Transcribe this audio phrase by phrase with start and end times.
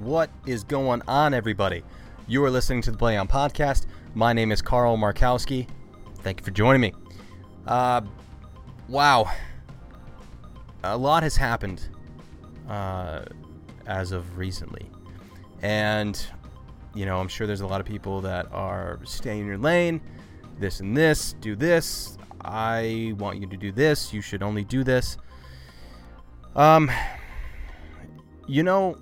[0.00, 1.82] What is going on, everybody?
[2.26, 3.84] You are listening to the Play On Podcast.
[4.14, 5.68] My name is Carl Markowski.
[6.22, 6.94] Thank you for joining me.
[7.66, 8.00] Uh,
[8.88, 9.30] wow.
[10.84, 11.86] A lot has happened
[12.66, 13.24] uh,
[13.86, 14.88] as of recently.
[15.60, 16.18] And,
[16.94, 20.00] you know, I'm sure there's a lot of people that are staying in your lane,
[20.58, 22.16] this and this, do this.
[22.40, 24.14] I want you to do this.
[24.14, 25.18] You should only do this.
[26.56, 26.90] Um,
[28.46, 28.96] you know,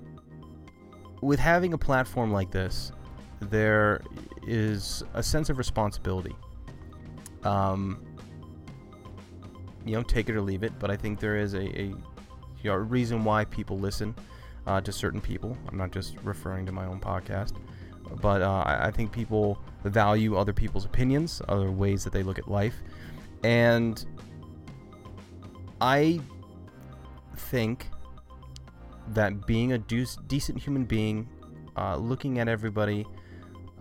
[1.21, 2.91] with having a platform like this,
[3.39, 4.01] there
[4.47, 6.35] is a sense of responsibility.
[7.43, 8.05] Um,
[9.85, 12.65] you know, take it or leave it, but I think there is a, a, you
[12.65, 14.13] know, reason why people listen
[14.67, 15.57] uh, to certain people.
[15.67, 17.53] I'm not just referring to my own podcast,
[18.21, 22.49] but uh, I think people value other people's opinions, other ways that they look at
[22.49, 22.75] life,
[23.43, 24.05] and
[25.79, 26.19] I
[27.35, 27.87] think
[29.13, 31.27] that being a decent human being,
[31.77, 33.05] uh, looking at everybody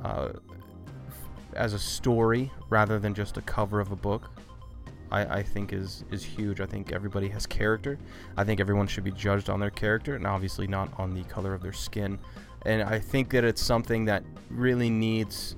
[0.03, 0.31] uh,
[1.55, 4.31] as a story rather than just a cover of a book,
[5.11, 6.61] I, I, think is is huge.
[6.61, 7.99] I think everybody has character.
[8.37, 11.55] I think everyone should be judged on their character, and obviously not on the color
[11.55, 12.19] of their skin.
[12.67, 15.56] And I think that it's something that really needs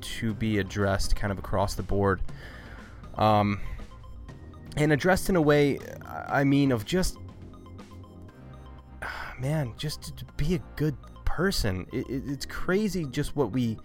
[0.00, 2.22] to be addressed, kind of across the board.
[3.16, 3.60] Um,
[4.76, 7.18] and addressed in a way, I mean, of just
[9.40, 11.86] man, just to be a good person.
[11.92, 13.78] It, it, it's crazy just what we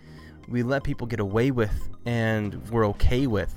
[0.47, 3.53] we let people get away with and we're okay with,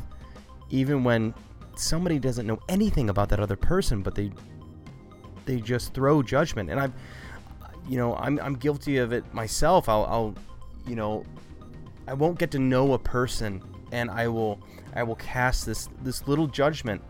[0.70, 1.34] even when
[1.76, 4.30] somebody doesn't know anything about that other person, but they
[5.44, 6.70] they just throw judgment.
[6.70, 6.92] And I've,
[7.88, 9.88] you know, I'm I'm guilty of it myself.
[9.88, 10.34] I'll, I'll
[10.86, 11.24] you know,
[12.06, 14.60] I won't get to know a person, and I will
[14.94, 17.02] I will cast this this little judgment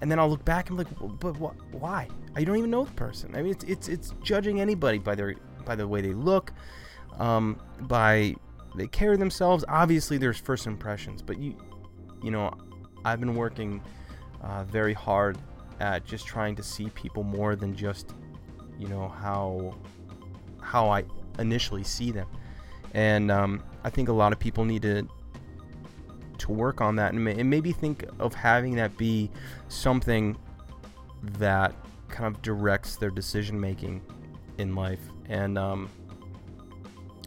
[0.00, 2.08] and then I'll look back and be like, but wh- why?
[2.34, 3.34] I don't even know the person.
[3.34, 6.52] I mean, it's it's it's judging anybody by their by the way they look,
[7.18, 8.34] um, by
[8.76, 9.64] they carry themselves.
[9.68, 11.56] Obviously, there's first impressions, but you,
[12.22, 12.52] you know,
[13.04, 13.82] I've been working
[14.42, 15.38] uh, very hard
[15.80, 18.14] at just trying to see people more than just,
[18.78, 19.74] you know, how
[20.60, 21.04] how I
[21.38, 22.28] initially see them,
[22.92, 25.08] and um, I think a lot of people need to
[26.38, 29.30] to work on that and, maybe think of having that be
[29.68, 30.36] something
[31.38, 31.74] that
[32.08, 34.02] kind of directs their decision making
[34.58, 35.00] in life.
[35.28, 35.90] And um,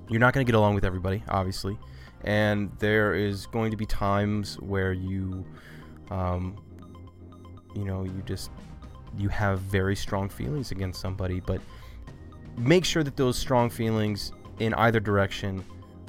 [0.07, 1.77] you're not going to get along with everybody, obviously.
[2.23, 5.45] And there is going to be times where you,
[6.09, 6.57] um,
[7.75, 8.51] you know, you just
[9.17, 11.61] you have very strong feelings against somebody, but
[12.57, 15.63] make sure that those strong feelings in either direction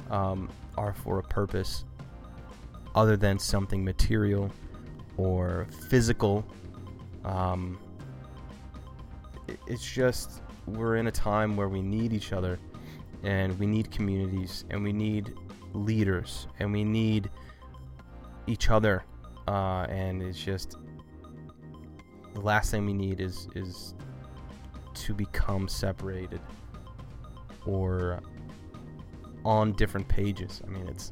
[0.09, 1.85] um, are for a purpose
[2.95, 4.51] other than something material
[5.17, 6.45] or physical.
[7.23, 7.79] Um,
[9.67, 12.59] it's just we're in a time where we need each other
[13.23, 15.33] and we need communities and we need
[15.73, 17.29] leaders and we need
[18.47, 19.03] each other
[19.47, 20.77] uh, and it's just
[22.33, 23.93] the last thing we need is is
[24.93, 26.41] to become separated
[27.65, 28.19] or
[29.45, 31.11] on different pages i mean it's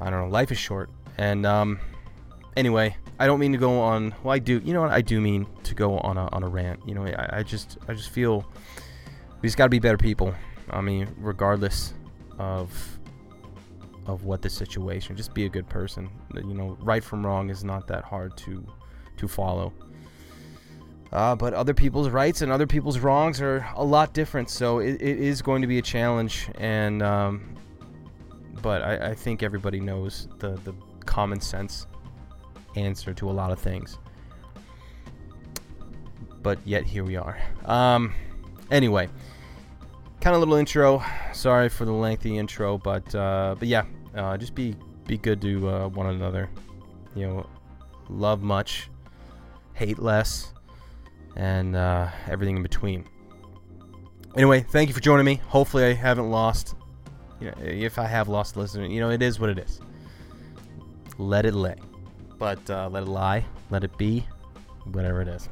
[0.00, 0.28] I don't know.
[0.28, 1.80] Life is short, and um,
[2.56, 4.14] anyway, I don't mean to go on.
[4.22, 4.60] Well, I do.
[4.64, 4.90] You know what?
[4.90, 6.80] I do mean to go on a on a rant.
[6.86, 8.46] You know, I, I just I just feel
[9.40, 10.34] we just got to be better people.
[10.70, 11.94] I mean, regardless
[12.38, 12.98] of
[14.06, 16.08] of what the situation, just be a good person.
[16.34, 18.66] You know, right from wrong is not that hard to
[19.16, 19.72] to follow.
[21.10, 25.00] Uh, but other people's rights and other people's wrongs are a lot different, so it,
[25.00, 27.54] it is going to be a challenge, and um,
[28.62, 30.74] but I, I think everybody knows the, the
[31.04, 31.86] common sense
[32.76, 33.98] answer to a lot of things.
[36.42, 37.38] But yet here we are.
[37.64, 38.14] Um,
[38.70, 39.08] anyway,
[40.20, 41.02] kind of little intro.
[41.32, 44.76] Sorry for the lengthy intro, but uh, but yeah, uh, just be
[45.06, 46.48] be good to uh, one another.
[47.14, 47.46] You know,
[48.08, 48.88] love much,
[49.74, 50.52] hate less,
[51.36, 53.08] and uh, everything in between.
[54.36, 55.40] Anyway, thank you for joining me.
[55.48, 56.74] Hopefully, I haven't lost
[57.40, 59.80] you know, if I have lost listeners, you know, it is what it is.
[61.18, 61.76] Let it lay.
[62.38, 63.44] But uh, let it lie.
[63.70, 64.26] Let it be.
[64.92, 65.48] Whatever it is.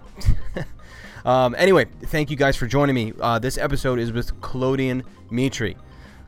[1.25, 3.12] um, anyway, thank you guys for joining me.
[3.21, 5.77] Uh, this episode is with Klodian Mitri.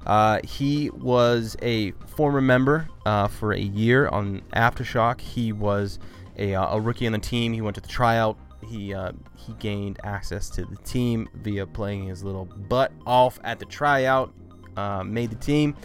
[0.06, 5.20] Uh, he was a former member uh, for a year on Aftershock.
[5.20, 5.98] He was
[6.36, 7.52] a, uh, a, rookie on the team.
[7.52, 8.36] He went to the tryout.
[8.66, 13.58] He uh, he gained access to the team via playing his little butt off at
[13.58, 14.32] the tryout
[14.78, 15.76] uh, made the team,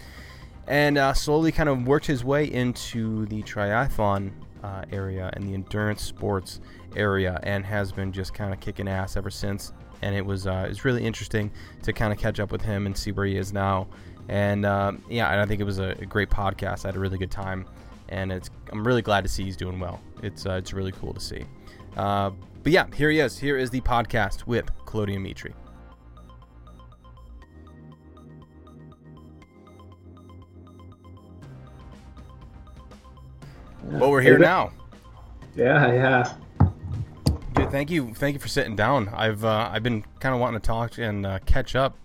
[0.66, 4.32] and uh, slowly kind of worked his way into the triathlon
[4.62, 6.60] uh, area and the endurance sports
[6.96, 9.72] area, and has been just kind of kicking ass ever since.
[10.02, 11.50] and it was uh, it was really interesting
[11.82, 13.86] to kind of catch up with him and see where he is now.
[14.28, 16.84] And uh, yeah, and I think it was a, a, great podcast.
[16.84, 17.66] I had a really good time,
[18.08, 20.00] and it's I'm really glad to see he's doing well.
[20.22, 21.44] It's uh, it's really cool to see.
[21.96, 22.30] Uh,
[22.62, 23.38] but yeah, here he is.
[23.38, 25.54] Here is the podcast with Klodian Mitri.
[33.86, 34.72] Well, we're here now.
[35.54, 36.34] Yeah, yeah.
[37.54, 39.08] Dude, thank you, thank you for sitting down.
[39.14, 41.96] I've uh, I've been kind of wanting to talk and uh, catch up,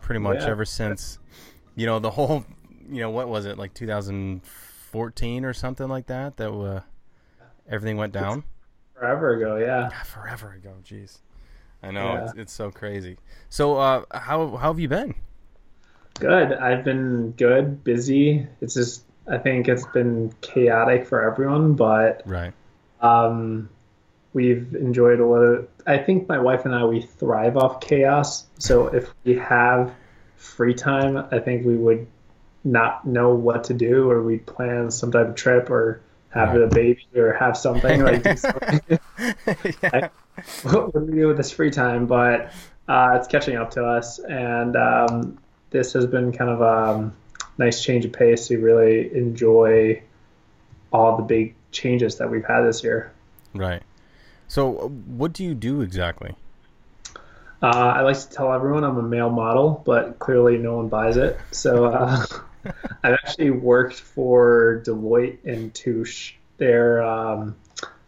[0.00, 0.48] pretty much yeah.
[0.50, 1.18] ever since,
[1.74, 2.44] you know, the whole,
[2.88, 6.80] you know, what was it like 2014 or something like that that uh,
[7.68, 8.38] everything went down.
[8.38, 9.90] It's forever ago, yeah.
[9.90, 10.02] yeah.
[10.04, 11.18] Forever ago, jeez.
[11.82, 12.24] I know yeah.
[12.24, 13.18] it's, it's so crazy.
[13.50, 15.14] So, uh, how how have you been?
[16.18, 16.52] Good.
[16.52, 18.46] I've been good, busy.
[18.60, 22.52] It's just I think it's been chaotic for everyone, but right.
[23.00, 23.68] Um,
[24.32, 25.68] we've enjoyed a lot of.
[25.86, 28.46] I think my wife and I we thrive off chaos.
[28.58, 29.94] So if we have
[30.36, 32.06] free time, I think we would
[32.64, 36.00] not know what to do, or we'd plan some type of trip, or
[36.30, 36.62] have right.
[36.62, 38.38] a baby, or have something like.
[38.38, 38.80] something.
[39.82, 40.08] yeah.
[40.62, 42.06] what do we do with this free time?
[42.06, 42.52] But
[42.88, 45.38] uh, it's catching up to us, and um,
[45.70, 47.12] this has been kind of um,
[47.58, 50.02] nice change of pace to really enjoy
[50.92, 53.12] all the big changes that we've had this year.
[53.54, 53.82] Right.
[54.48, 56.34] So, what do you do exactly?
[57.62, 61.16] Uh, I like to tell everyone I'm a male model, but clearly no one buys
[61.16, 61.38] it.
[61.50, 62.24] So, uh,
[63.02, 66.34] I've actually worked for Deloitte and Touche.
[66.56, 67.56] They're um,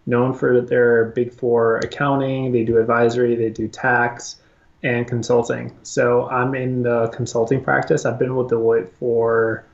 [0.06, 4.36] known for their big four accounting, they do advisory, they do tax,
[4.82, 5.76] and consulting.
[5.82, 8.04] So I'm in the consulting practice.
[8.04, 9.64] I've been with Deloitte for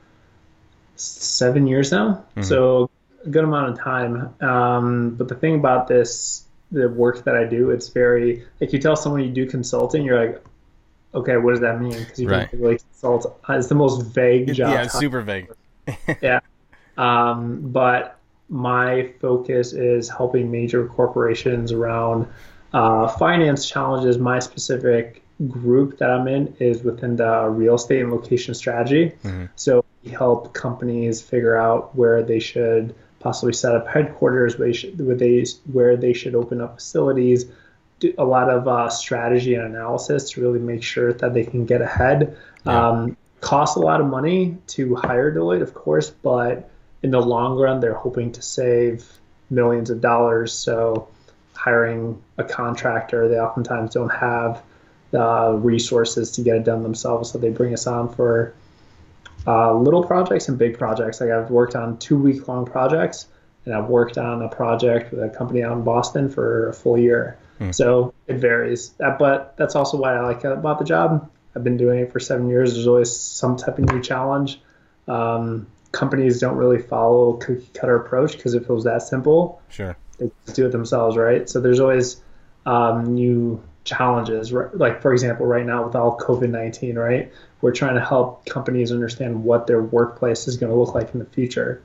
[0.95, 2.43] seven years now, mm-hmm.
[2.43, 2.89] so
[3.25, 4.33] a good amount of time.
[4.41, 8.79] Um, but the thing about this, the work that I do, it's very like you
[8.79, 10.43] tell someone you do consulting, you're like,
[11.13, 11.97] okay, what does that mean?
[11.97, 12.51] Because you right.
[12.53, 13.39] really consult.
[13.49, 14.71] It's the most vague job.
[14.71, 15.51] Yeah, super vague.
[16.21, 16.39] yeah,
[16.97, 18.19] um, but
[18.49, 22.27] my focus is helping major corporations around
[22.73, 28.11] uh, finance challenges, my specific group that I'm in is within the real estate and
[28.11, 29.13] location strategy.
[29.23, 29.45] Mm-hmm.
[29.55, 34.73] So we help companies figure out where they should possibly set up headquarters, where they
[34.73, 37.45] should, where they, where they should open up facilities,
[37.99, 41.65] do a lot of uh, strategy and analysis to really make sure that they can
[41.65, 42.37] get ahead.
[42.65, 42.89] Yeah.
[42.89, 46.69] Um, costs a lot of money to hire Deloitte, of course, but
[47.01, 49.05] in the long run, they're hoping to save
[49.49, 50.53] millions of dollars.
[50.53, 51.09] So
[51.55, 54.61] hiring a contractor, they oftentimes don't have
[55.11, 57.31] the resources to get it done themselves.
[57.31, 58.53] So they bring us on for
[59.45, 61.21] uh, little projects and big projects.
[61.21, 63.27] Like I've worked on two week long projects,
[63.65, 66.97] and I've worked on a project with a company out in Boston for a full
[66.97, 67.37] year.
[67.59, 67.71] Hmm.
[67.71, 68.89] So it varies.
[68.99, 71.29] That, but that's also why I like about the job.
[71.55, 72.73] I've been doing it for seven years.
[72.73, 74.59] There's always some type of new challenge.
[75.07, 79.95] Um, companies don't really follow cookie cutter approach because if it was that simple, sure,
[80.53, 81.49] do it themselves, right?
[81.49, 82.21] So there's always
[82.65, 84.51] um, new challenges.
[84.51, 87.31] Like for example, right now with all COVID nineteen, right,
[87.61, 91.19] we're trying to help companies understand what their workplace is going to look like in
[91.19, 91.81] the future.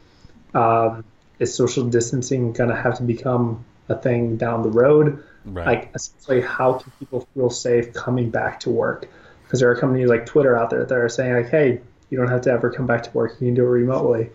[0.54, 1.04] Um,
[1.38, 5.22] is social distancing going to have to become a thing down the road?
[5.44, 5.66] Right.
[5.66, 9.08] Like essentially, how can people feel safe coming back to work?
[9.44, 11.80] Because there are companies like Twitter out there that are saying like, hey,
[12.10, 13.32] you don't have to ever come back to work.
[13.40, 14.30] You can do it remotely.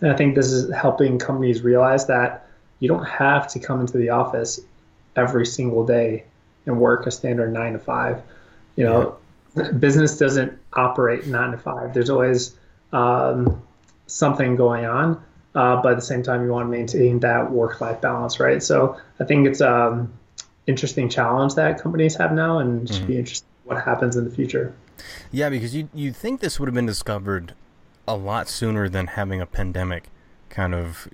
[0.00, 2.41] And I think this is helping companies realize that
[2.82, 4.58] you don't have to come into the office
[5.14, 6.24] every single day
[6.66, 8.20] and work a standard nine to five.
[8.74, 9.18] You know,
[9.54, 9.70] yeah.
[9.70, 11.94] business doesn't operate nine to five.
[11.94, 12.56] There's always
[12.92, 13.62] um,
[14.08, 15.22] something going on,
[15.54, 18.60] uh, but at the same time, you want to maintain that work-life balance, right?
[18.60, 20.12] So I think it's an um,
[20.66, 22.96] interesting challenge that companies have now, and mm-hmm.
[22.96, 24.74] should be interesting what happens in the future.
[25.30, 27.54] Yeah, because you you think this would have been discovered
[28.08, 30.08] a lot sooner than having a pandemic
[30.48, 31.06] kind of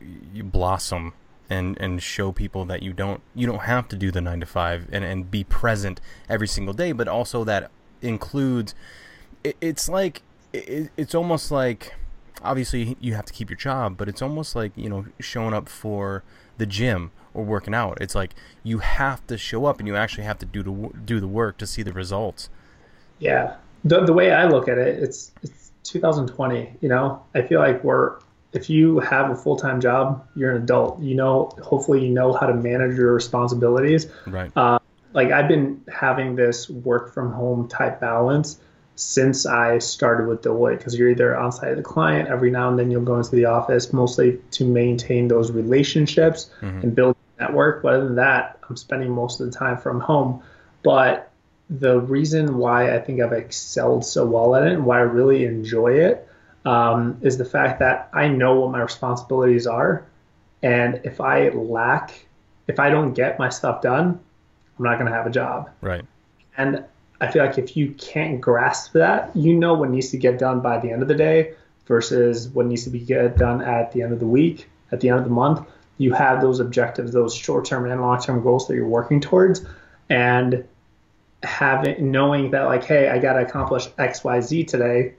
[0.45, 1.13] blossom
[1.51, 4.47] and and show people that you don't you don't have to do the nine to
[4.47, 7.71] five and and be present every single day, but also that
[8.03, 8.75] includes.
[9.45, 11.95] It, it's like it, it's almost like
[12.43, 15.69] obviously you have to keep your job, but it's almost like you know showing up
[15.69, 16.23] for
[16.59, 17.99] the gym or working out.
[18.01, 21.21] It's like you have to show up and you actually have to do to do
[21.21, 22.51] the work to see the results.
[23.19, 26.77] Yeah, the the way I look at it, it's it's 2020.
[26.81, 28.19] You know, I feel like we're
[28.53, 31.01] if you have a full time job, you're an adult.
[31.01, 34.07] You know, hopefully, you know how to manage your responsibilities.
[34.27, 34.51] Right.
[34.57, 34.79] Uh,
[35.13, 38.59] like I've been having this work from home type balance
[38.97, 42.69] since I started with Deloitte because you're either on site with the client every now
[42.69, 46.81] and then you'll go into the office mostly to maintain those relationships mm-hmm.
[46.81, 47.83] and build network.
[47.83, 50.43] But other than that, I'm spending most of the time from home.
[50.83, 51.31] But
[51.71, 55.45] the reason why I think I've excelled so well at it and why I really
[55.45, 56.28] enjoy it
[56.69, 60.07] um, is the fact that I know what my responsibilities are.
[60.63, 62.27] And if I lack,
[62.67, 64.21] if I don't get my stuff done,
[64.79, 65.71] I'm not going to have a job.
[65.81, 66.05] Right.
[66.59, 66.85] And
[67.23, 70.61] I feel like if you can't grasp that, you know what needs to get done
[70.61, 71.55] by the end of the day
[71.87, 75.09] versus what needs to be get done at the end of the week, at the
[75.09, 75.67] end of the month.
[75.97, 79.65] You have those objectives, those short-term and long-term goals that you're working towards,
[80.11, 80.65] and
[81.43, 85.15] having knowing that like, hey, I got to accomplish X, Y, Z today.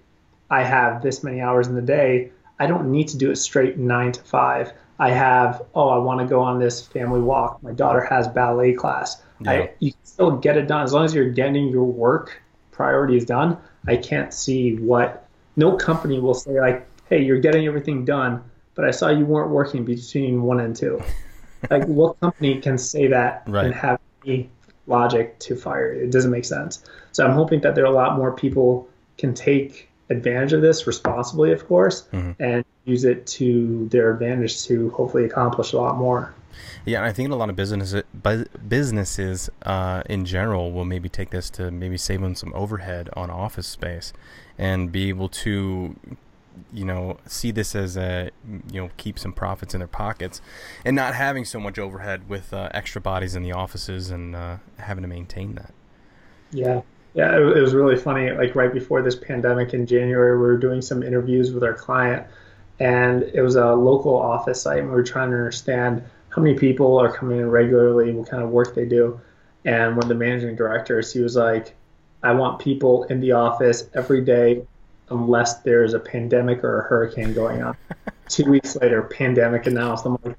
[0.49, 2.31] I have this many hours in the day.
[2.59, 4.73] I don't need to do it straight nine to five.
[4.99, 7.63] I have, oh, I want to go on this family walk.
[7.63, 9.21] My daughter has ballet class.
[9.39, 9.51] Yeah.
[9.51, 12.41] I, you can still get it done as long as you're getting your work
[12.71, 13.57] priorities done.
[13.87, 18.43] I can't see what no company will say like, hey, you're getting everything done,
[18.75, 21.01] but I saw you weren't working between one and two.
[21.69, 23.65] like, what company can say that right.
[23.65, 24.49] and have any
[24.87, 25.91] logic to fire?
[25.91, 26.83] It doesn't make sense.
[27.13, 28.87] So I'm hoping that there are a lot more people
[29.17, 32.41] can take advantage of this responsibly, of course, mm-hmm.
[32.41, 36.33] and use it to their advantage to hopefully accomplish a lot more.
[36.85, 38.03] Yeah, I think a lot of businesses,
[38.67, 43.29] businesses uh, in general, will maybe take this to maybe save them some overhead on
[43.29, 44.13] office space,
[44.57, 45.95] and be able to,
[46.73, 48.31] you know, see this as a,
[48.71, 50.41] you know, keep some profits in their pockets,
[50.83, 54.57] and not having so much overhead with uh, extra bodies in the offices and uh,
[54.77, 55.73] having to maintain that.
[56.51, 56.81] Yeah,
[57.19, 58.31] yeah, it, was really funny.
[58.31, 62.25] Like right before this pandemic in January, we were doing some interviews with our client,
[62.79, 66.57] and it was a local office site, and we were trying to understand how many
[66.57, 69.19] people are coming in regularly, what kind of work they do.
[69.65, 71.75] And one of the managing directors, he was like,
[72.23, 74.65] I want people in the office every day
[75.09, 77.75] unless there's a pandemic or a hurricane going on.
[78.29, 80.05] Two weeks later, pandemic announced.
[80.05, 80.37] I'm like,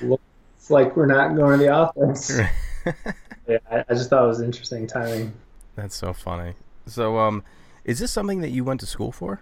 [0.00, 2.38] looks like we're not going to the office.
[3.48, 5.32] yeah, I, I just thought it was interesting timing.
[5.76, 6.54] That's so funny.
[6.86, 7.44] So, um,
[7.84, 9.40] is this something that you went to school for?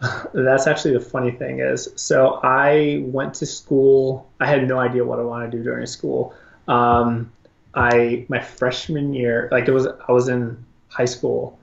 [0.34, 4.28] That's actually the funny thing is, so I went to school.
[4.40, 6.34] I had no idea what I wanted to do during school.
[6.68, 7.32] Um,
[7.74, 11.58] I my freshman year, like it was, I was in high school.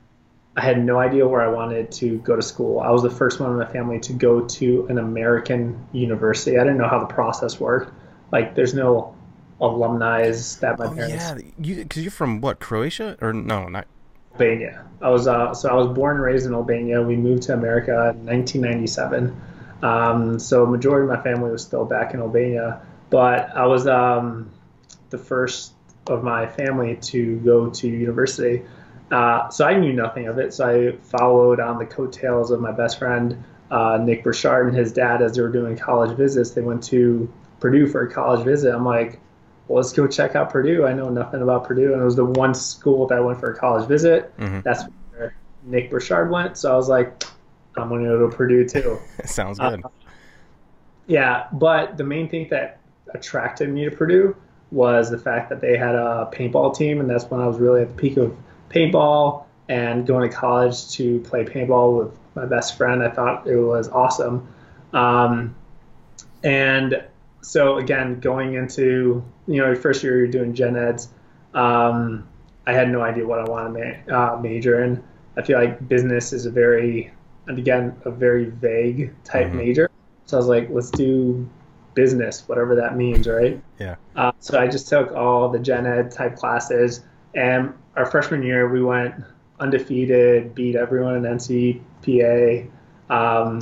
[0.55, 2.79] I had no idea where I wanted to go to school.
[2.79, 6.57] I was the first one in my family to go to an American university.
[6.57, 7.93] I didn't know how the process worked.
[8.31, 9.15] Like, there's no
[9.61, 11.13] alumni that my oh, parents.
[11.13, 13.87] Yeah, you because you're from what Croatia or no, not
[14.33, 14.85] Albania.
[15.01, 17.01] I was uh, so I was born and raised in Albania.
[17.01, 19.41] We moved to America in 1997.
[19.81, 24.49] Um, so majority of my family was still back in Albania, but I was um,
[25.09, 25.73] the first
[26.07, 28.63] of my family to go to university.
[29.11, 30.53] Uh, so I knew nothing of it.
[30.53, 34.91] So I followed on the coattails of my best friend uh, Nick Burchard and his
[34.91, 36.51] dad as they were doing college visits.
[36.51, 38.73] They went to Purdue for a college visit.
[38.73, 39.19] I'm like,
[39.69, 40.87] well, let's go check out Purdue.
[40.87, 43.51] I know nothing about Purdue, and it was the one school that I went for
[43.51, 44.35] a college visit.
[44.37, 44.61] Mm-hmm.
[44.61, 46.57] That's where Nick Burchard went.
[46.57, 47.23] So I was like,
[47.77, 48.97] I'm going to go to Purdue too.
[49.25, 49.85] Sounds good.
[49.85, 49.89] Uh,
[51.05, 52.79] yeah, but the main thing that
[53.13, 54.35] attracted me to Purdue
[54.71, 57.83] was the fact that they had a paintball team, and that's when I was really
[57.83, 58.35] at the peak of
[58.69, 63.03] paintball and going to college to play paintball with my best friend.
[63.03, 64.47] I thought it was awesome.
[64.93, 65.55] Um,
[66.43, 67.03] and
[67.41, 71.09] so again, going into you know first year you're doing gen eds,
[71.53, 72.27] um,
[72.65, 75.03] I had no idea what I wanted to ma- uh, major in.
[75.37, 77.11] I feel like business is a very
[77.47, 79.57] and again a very vague type mm-hmm.
[79.57, 79.91] major.
[80.25, 81.49] So I was like, let's do
[81.95, 83.59] business, whatever that means, right?
[83.79, 83.95] Yeah.
[84.15, 87.03] Uh, so I just took all the gen ed type classes,
[87.33, 89.15] and our freshman year we went
[89.59, 92.69] undefeated, beat everyone in NCPA.
[93.09, 93.61] Um,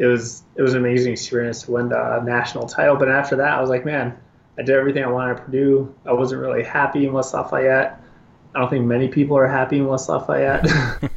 [0.00, 2.96] it was it was an amazing experience to win the national title.
[2.96, 4.18] But after that, I was like, man,
[4.58, 5.94] I did everything I wanted to Purdue.
[6.06, 8.02] I wasn't really happy in West Lafayette.
[8.54, 10.66] I don't think many people are happy in West Lafayette.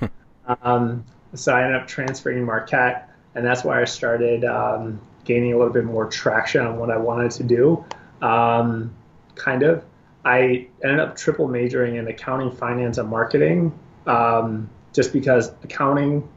[0.64, 5.54] um, so I ended up transferring to Marquette, and that's why I started um, gaining
[5.54, 7.86] a little bit more traction on what I wanted to do.
[8.22, 8.94] Um,
[9.36, 9.84] kind of.
[10.26, 16.28] I ended up triple majoring in accounting, finance, and marketing, um, just because accounting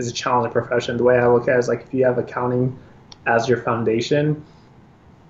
[0.00, 0.96] is a challenging profession.
[0.96, 2.76] The way I look at it is like if you have accounting
[3.26, 4.42] as your foundation,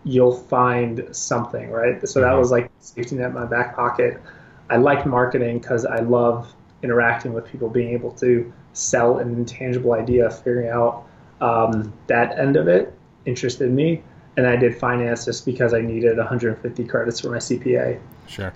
[0.04, 2.06] you'll find something, right?
[2.08, 2.38] So that mm-hmm.
[2.38, 4.20] was like safety net in my back pocket.
[4.70, 9.92] I liked marketing because I love interacting with people, being able to sell an intangible
[9.92, 11.04] idea, figuring out
[11.40, 12.96] um, that end of it
[13.26, 14.02] interested me.
[14.36, 18.00] And I did finance just because I needed 150 credits for my CPA.
[18.28, 18.52] Sure.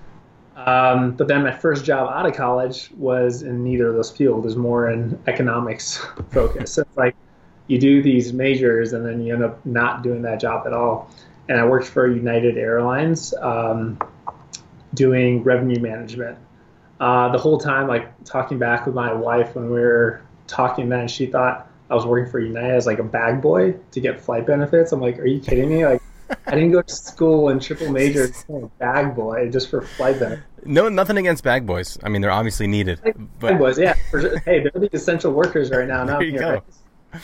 [0.55, 4.43] Um, but then my first job out of college was in neither of those fields.
[4.43, 5.97] It was more in economics
[6.31, 6.73] focus.
[6.73, 7.15] so it's like
[7.67, 11.09] you do these majors and then you end up not doing that job at all.
[11.49, 13.99] And I worked for United Airlines um,
[14.93, 16.37] doing revenue management.
[16.99, 21.07] uh, the whole time, like talking back with my wife when we were talking then,
[21.07, 24.47] she thought I was working for United as like a bag boy to get flight
[24.47, 24.91] benefits.
[24.91, 25.85] I'm like, are you kidding me?
[25.85, 26.01] Like,
[26.47, 28.29] I didn't go to school in triple major
[28.79, 30.45] bag boy just for flight benefits.
[30.65, 31.97] No, nothing against bag boys.
[32.03, 32.99] I mean, they're obviously needed.
[33.03, 33.51] But...
[33.51, 33.93] Bag boys, yeah.
[34.45, 36.05] hey, they're the essential workers right now.
[36.05, 36.63] There you here, go.
[37.13, 37.21] Right?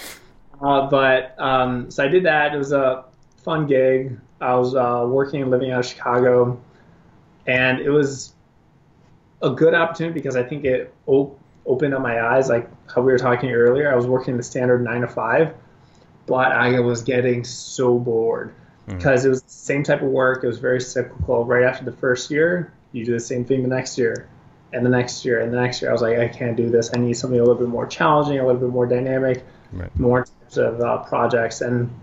[0.62, 2.54] Uh, but um, so I did that.
[2.54, 3.06] It was a
[3.38, 4.20] fun gig.
[4.40, 6.60] I was uh, working and living out of Chicago,
[7.48, 8.34] and it was
[9.42, 12.50] a good opportunity because I think it op- opened up my eyes.
[12.50, 15.56] Like how we were talking earlier, I was working the standard nine to five,
[16.28, 18.54] but I was getting so bored
[18.88, 19.26] because mm.
[19.26, 20.44] it was the same type of work.
[20.44, 21.46] It was very cyclical.
[21.46, 24.28] Right after the first year, you do the same thing the next year,
[24.74, 25.92] and the next year, and the next year.
[25.92, 26.92] I was like, I can't do this.
[26.94, 30.00] I need something a little bit more challenging, a little bit more dynamic, right.
[30.00, 31.62] more types of uh, projects.
[31.62, 31.94] And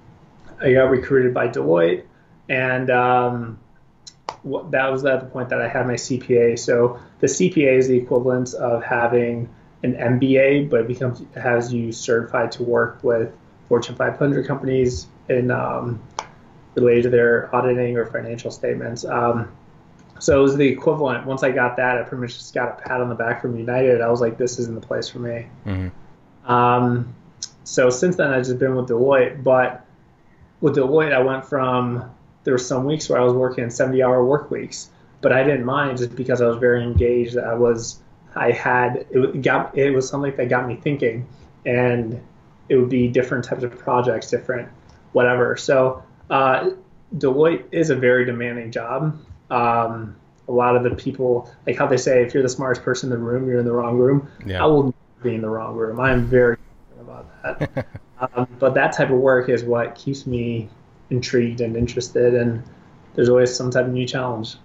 [0.60, 2.04] I got recruited by Deloitte,
[2.48, 3.58] and um,
[4.44, 6.58] that was at the point that I had my CPA.
[6.58, 9.48] So the CPA is the equivalent of having
[9.82, 13.32] an MBA, but it becomes has you certified to work with
[13.68, 16.00] Fortune 500 companies in um,
[16.78, 19.04] related to their auditing or financial statements.
[19.04, 19.50] Um,
[20.18, 21.26] so it was the equivalent.
[21.26, 23.56] Once I got that, I pretty much just got a pat on the back from
[23.56, 24.00] United.
[24.00, 25.46] I was like, this isn't the place for me.
[25.66, 26.50] Mm-hmm.
[26.50, 27.14] Um,
[27.64, 29.42] so since then, I've just been with Deloitte.
[29.44, 29.86] But
[30.60, 32.10] with Deloitte, I went from
[32.44, 35.64] there were some weeks where I was working 70 hour work weeks, but I didn't
[35.64, 37.36] mind just because I was very engaged.
[37.36, 38.00] I was,
[38.34, 41.28] I had, it got, it was something that got me thinking
[41.66, 42.20] and
[42.68, 44.68] it would be different types of projects, different
[45.12, 45.56] whatever.
[45.56, 46.70] So, uh,
[47.16, 49.18] Deloitte is a very demanding job.
[49.50, 50.16] Um,
[50.48, 53.18] a lot of the people, like how they say, if you're the smartest person in
[53.18, 54.30] the room, you're in the wrong room.
[54.46, 54.62] Yeah.
[54.62, 56.00] I will be in the wrong room.
[56.00, 56.56] I'm very
[57.00, 57.86] about that.
[58.34, 60.68] um, but that type of work is what keeps me
[61.10, 62.62] intrigued and interested, and
[63.14, 64.56] there's always some type of new challenge.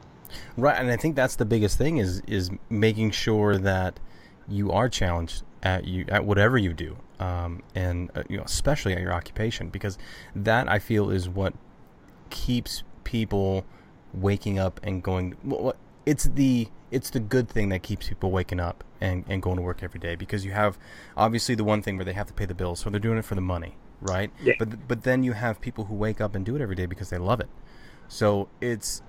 [0.57, 3.99] Right, and I think that's the biggest thing is is making sure that
[4.47, 8.93] you are challenged at you at whatever you do, um, and uh, you know especially
[8.93, 9.97] at your occupation, because
[10.35, 11.53] that I feel is what
[12.29, 13.65] keeps people
[14.13, 15.35] waking up and going.
[15.43, 19.55] Well, it's the it's the good thing that keeps people waking up and, and going
[19.55, 20.77] to work every day because you have
[21.17, 23.25] obviously the one thing where they have to pay the bills, so they're doing it
[23.25, 24.31] for the money, right?
[24.43, 24.53] Yeah.
[24.59, 27.09] But but then you have people who wake up and do it every day because
[27.09, 27.49] they love it.
[28.09, 29.01] So it's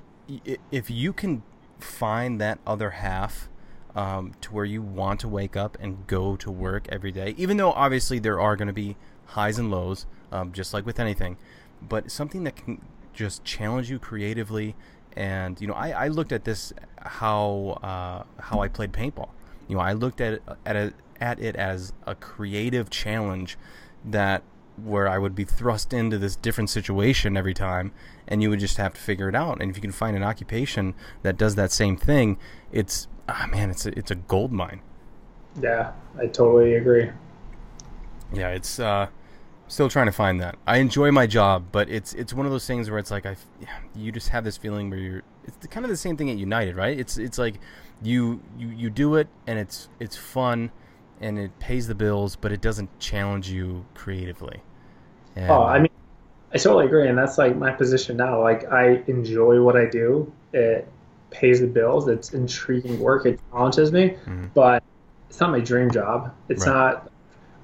[0.70, 1.42] if you can
[1.78, 3.48] find that other half
[3.94, 7.56] um, to where you want to wake up and go to work every day, even
[7.56, 11.36] though obviously there are going to be highs and lows, um, just like with anything,
[11.80, 12.80] but something that can
[13.12, 14.74] just challenge you creatively.
[15.16, 19.30] And you know, I, I looked at this how uh, how I played paintball.
[19.68, 23.56] You know, I looked at at a, at it as a creative challenge
[24.04, 24.42] that
[24.76, 27.92] where I would be thrust into this different situation every time,
[28.26, 29.60] and you would just have to figure it out.
[29.60, 32.38] And if you can find an occupation that does that same thing,
[32.72, 34.80] it's ah man, it's a, it's a gold mine.
[35.60, 37.10] Yeah, I totally agree.
[38.32, 39.08] Yeah, it's uh,
[39.68, 40.56] still trying to find that.
[40.66, 43.36] I enjoy my job, but it's it's one of those things where it's like I,
[43.94, 45.22] you just have this feeling where you're.
[45.44, 46.98] It's kind of the same thing at United, right?
[46.98, 47.60] It's it's like
[48.02, 50.70] you you you do it and it's it's fun
[51.20, 54.62] and it pays the bills, but it doesn't challenge you creatively.
[55.36, 55.90] And, oh, I mean,
[56.52, 58.40] I totally agree, and that's like my position now.
[58.42, 60.32] Like, I enjoy what I do.
[60.52, 60.88] It
[61.34, 62.08] pays the bills.
[62.08, 63.26] It's intriguing work.
[63.26, 64.46] It challenges me, mm-hmm.
[64.54, 64.82] but
[65.28, 66.32] it's not my dream job.
[66.48, 66.72] It's right.
[66.72, 67.10] not.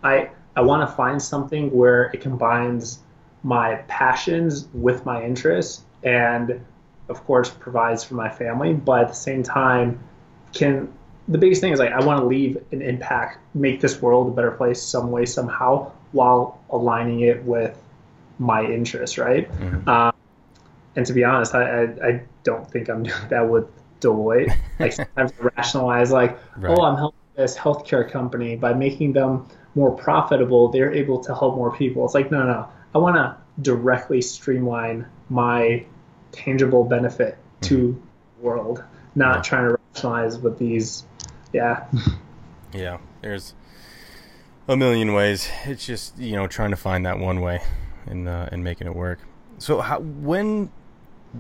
[0.03, 2.99] I I want to find something where it combines
[3.43, 6.61] my passions with my interests, and
[7.09, 8.75] of course provides for my family.
[8.75, 10.01] But at the same time,
[10.53, 10.93] can
[11.29, 14.33] the biggest thing is like I want to leave an impact, make this world a
[14.33, 17.81] better place some way somehow, while aligning it with
[18.39, 19.51] my interests, right?
[19.53, 19.89] Mm-hmm.
[19.89, 20.13] Um,
[20.97, 23.67] and to be honest, I, I, I don't think I'm doing that with
[24.01, 24.55] Deloitte.
[24.79, 26.77] Like sometimes I rationalize like, right.
[26.77, 30.69] oh, I'm helping this healthcare company by making them more profitable.
[30.69, 32.05] They're able to help more people.
[32.05, 35.85] It's like no, no, I want to directly streamline my
[36.33, 38.01] tangible benefit to mm-hmm.
[38.41, 39.43] the world, not yeah.
[39.43, 41.05] trying to rationalize with these
[41.53, 41.87] yeah.
[42.73, 43.55] Yeah, there's
[44.69, 45.49] a million ways.
[45.65, 47.61] It's just you know trying to find that one way
[48.07, 49.19] and uh, and making it work.
[49.59, 50.71] So how when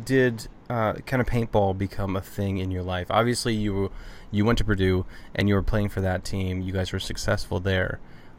[0.05, 3.09] did uh, kind of paintball become a thing in your life?
[3.11, 3.90] Obviously, you
[4.31, 6.61] you went to Purdue and you were playing for that team.
[6.61, 7.98] You guys were successful there.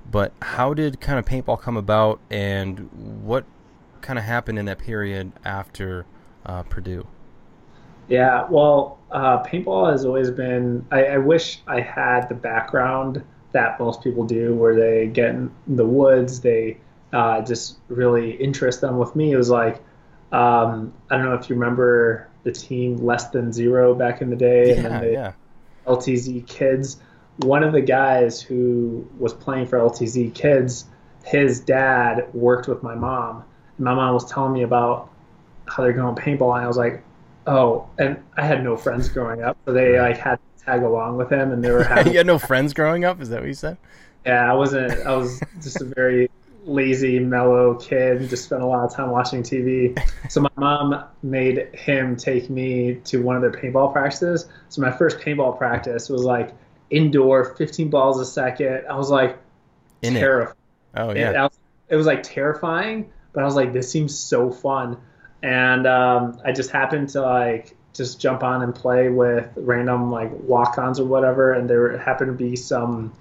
[0.09, 2.89] But how did kind of paintball come about, and
[3.23, 3.45] what
[4.01, 6.05] kind of happened in that period after
[6.45, 7.07] uh, Purdue?
[8.07, 10.85] Yeah, well, uh, paintball has always been.
[10.91, 15.51] I, I, wish I had the background that most people do, where they get in
[15.67, 16.77] the woods, they
[17.13, 18.97] uh, just really interest them.
[18.97, 19.81] With me, it was like,
[20.31, 24.35] um, I don't know if you remember the team Less Than Zero back in the
[24.35, 24.75] day.
[24.75, 25.33] Yeah, they, yeah.
[25.85, 26.97] LTZ Kids.
[27.37, 30.85] One of the guys who was playing for LTZ Kids,
[31.23, 33.43] his dad worked with my mom.
[33.77, 35.09] And my mom was telling me about
[35.67, 37.03] how they're going paintball, and I was like,
[37.47, 41.17] oh, and I had no friends growing up, so they like had to tag along
[41.17, 42.11] with him, and they were having.
[42.11, 43.21] you had no friends growing up?
[43.21, 43.77] Is that what you said?
[44.25, 45.05] Yeah, I wasn't.
[45.05, 46.29] I was just a very
[46.63, 48.29] lazy, mellow kid.
[48.29, 49.97] Just spent a lot of time watching TV.
[50.29, 54.47] So my mom made him take me to one of their paintball practices.
[54.69, 56.53] So my first paintball practice was like
[56.89, 58.85] indoor, 15 balls a second.
[58.89, 59.37] I was like
[60.01, 60.19] In it.
[60.19, 60.55] terrified.
[60.95, 61.31] Oh It, yeah.
[61.31, 64.97] I was, it was like terrifying, but I was like, this seems so fun.
[65.43, 70.29] And um, I just happened to like just jump on and play with random like
[70.31, 71.53] walk-ons or whatever.
[71.53, 73.13] And there happened to be some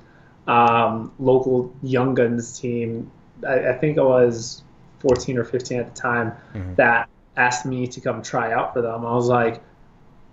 [0.46, 3.10] um, local young guns team.
[3.46, 4.62] I, I think I was
[5.00, 6.76] 14 or 15 at the time Mhm.
[6.76, 9.06] that asked me to come try out for them.
[9.06, 9.60] I was like,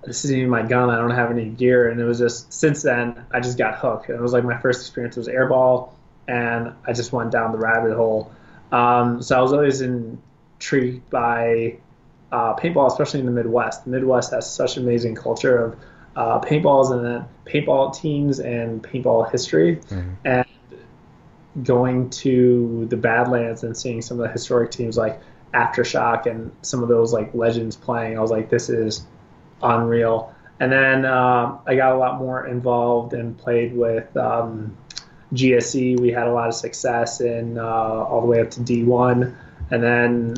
[0.03, 0.89] this isn't even my gun.
[0.89, 1.89] I don't have any gear.
[1.89, 4.09] And it was just since then I just got hooked.
[4.09, 5.89] And it was like my first experience was airball,
[6.27, 8.31] and I just went down the rabbit hole.
[8.71, 11.77] Um, so I was always intrigued by
[12.31, 13.85] uh, paintball, especially in the Midwest.
[13.85, 15.75] The Midwest has such an amazing culture of
[16.17, 19.77] uh, paintballs and then paintball teams and paintball history.
[19.89, 20.15] Mhm.
[20.25, 20.45] And
[21.63, 25.19] going to the Badlands and seeing some of the historic teams like
[25.53, 29.05] Aftershock and some of those like legends playing, I was like, this is
[29.61, 30.33] unreal.
[30.59, 34.75] And then um, I got a lot more involved and played with um,
[35.33, 35.99] GSE.
[35.99, 39.35] We had a lot of success in uh, all the way up to D1.
[39.69, 40.35] And then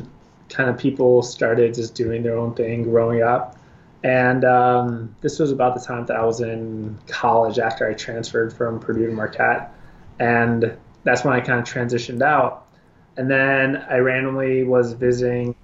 [0.48, 3.56] kind of people started just doing their own thing growing up.
[4.02, 8.52] And um, this was about the time that I was in college after I transferred
[8.52, 9.72] from Purdue to Marquette.
[10.18, 12.66] And that's when I kind of transitioned out.
[13.16, 15.54] And then I randomly was visiting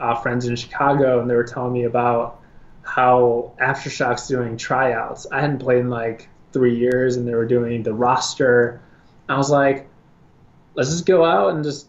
[0.00, 2.40] uh, friends in Chicago, and they were telling me about
[2.82, 5.26] how Aftershock's doing tryouts.
[5.30, 8.80] I hadn't played in like three years, and they were doing the roster.
[9.28, 9.88] I was like,
[10.74, 11.88] let's just go out and just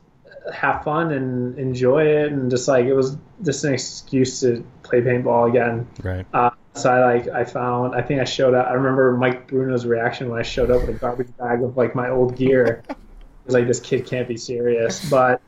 [0.53, 5.01] have fun and enjoy it, and just like it was just an excuse to play
[5.01, 5.88] paintball again.
[6.03, 6.25] Right.
[6.34, 8.68] Uh, so I like I found I think I showed up.
[8.68, 11.96] I remember Mike Bruno's reaction when I showed up with a garbage bag of like
[11.96, 12.84] my old gear.
[12.90, 12.98] it
[13.46, 15.00] was like this kid can't be serious.
[15.10, 15.42] But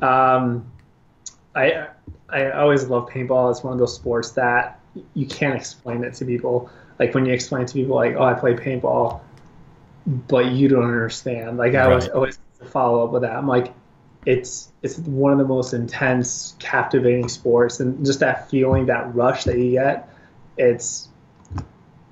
[0.00, 0.72] um,
[1.54, 1.88] I
[2.28, 3.50] I always love paintball.
[3.50, 4.80] It's one of those sports that
[5.14, 6.70] you can't explain it to people.
[6.98, 9.20] Like when you explain to people like, oh, I play paintball,
[10.06, 11.58] but you don't understand.
[11.58, 12.14] Like I always Right.
[12.14, 13.36] always follow up with that.
[13.36, 13.72] I'm like,
[14.24, 19.44] it's it's one of the most intense, captivating sports, and just that feeling, that rush
[19.44, 20.08] that you get,
[20.56, 21.08] it's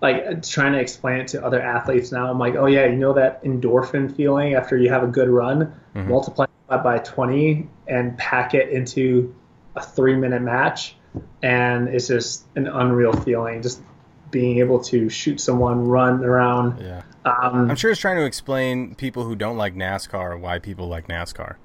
[0.00, 2.30] like trying to explain it to other athletes now.
[2.30, 5.74] I'm like, oh yeah, you know that endorphin feeling after you have a good run,
[5.94, 6.06] Mhm.
[6.06, 9.34] multiply that by 20 and pack it into
[9.76, 10.96] a three minute match,
[11.42, 13.60] and it's just an unreal feeling.
[13.60, 13.82] Just
[14.30, 16.80] being able to shoot someone, run around.
[16.80, 17.02] Yeah.
[17.24, 21.08] Um, I'm sure it's trying to explain people who don't like NASCAR why people like
[21.08, 21.56] NASCAR.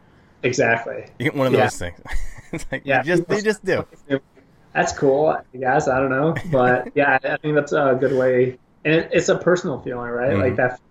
[0.43, 1.05] exactly.
[1.19, 1.61] You get one of Yeah.
[1.61, 1.99] those things.
[2.51, 3.85] it's like Yeah, just they just do.
[4.75, 5.87] That's cool, I guess.
[5.87, 9.37] I don't know, but yeah, I think that's a good way, and it, it's a
[9.37, 10.33] personal feeling, right?
[10.33, 10.41] Mhm.
[10.41, 10.81] Like that,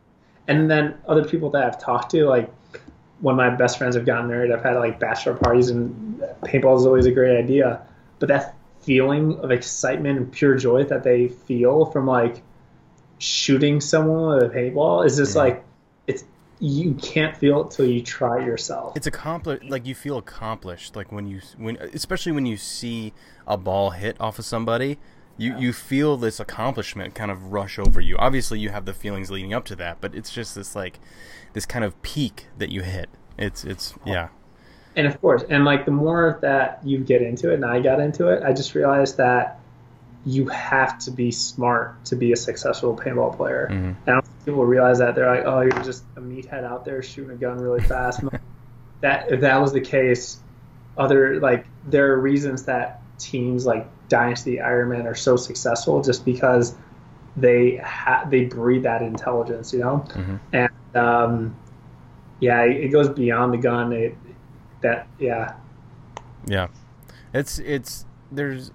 [0.49, 2.51] and then other people that I've talked to, like
[3.21, 6.87] when my best friends have gotten married, I've had like bachelor parties, and paintball is
[6.87, 7.83] always a great idea.
[8.21, 12.43] But that feeling of excitement and pure joy that they feel from like
[13.19, 15.43] shooting someone with a paintball is just Yeah.
[15.43, 15.65] like
[16.07, 16.25] it's
[16.61, 18.97] you can't feel it till you try it yourself.
[18.97, 19.65] It's accomplished.
[19.65, 20.97] Like you feel accomplished.
[20.97, 23.13] Like when you when especially when you see
[23.47, 24.99] a ball hit off of somebody,
[25.37, 28.17] you you feel this accomplishment kind of rush over you.
[28.19, 31.01] Obviously, you have the feelings leading up to that, but it's just this like
[31.53, 33.09] this kind of peak that you hit.
[33.37, 34.29] It's it's yeah.
[34.97, 38.01] and of course, and like the more that you get into it, and I got
[38.01, 39.61] into it, I just realized that
[40.27, 43.69] you have to be smart to be a successful paintball player.
[43.71, 43.75] Mhm.
[43.75, 46.85] And I don't think people realize that they're like, oh, you're just a meathead out
[46.85, 48.23] there shooting a gun really fast.
[49.01, 50.39] That if that was the case,
[50.97, 56.75] other like there are reasons that teams like Dynasty Ironmen are so successful just because
[57.37, 60.07] they ha- they breed that intelligence, you know.
[60.09, 60.39] Mhm.
[60.55, 61.57] And um,
[62.41, 63.93] yeah, it goes beyond the gun.
[63.93, 64.17] It
[64.81, 65.53] that yeah
[66.47, 66.69] Yeah,
[67.35, 68.71] it's it's there's,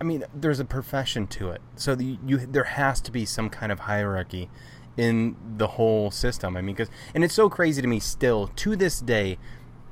[0.00, 1.62] I mean, there's a profession to it.
[1.76, 4.50] So the, you there has to be some kind of hierarchy
[4.96, 6.56] in the whole system.
[6.56, 9.38] I mean, because and it's so crazy to me still to this day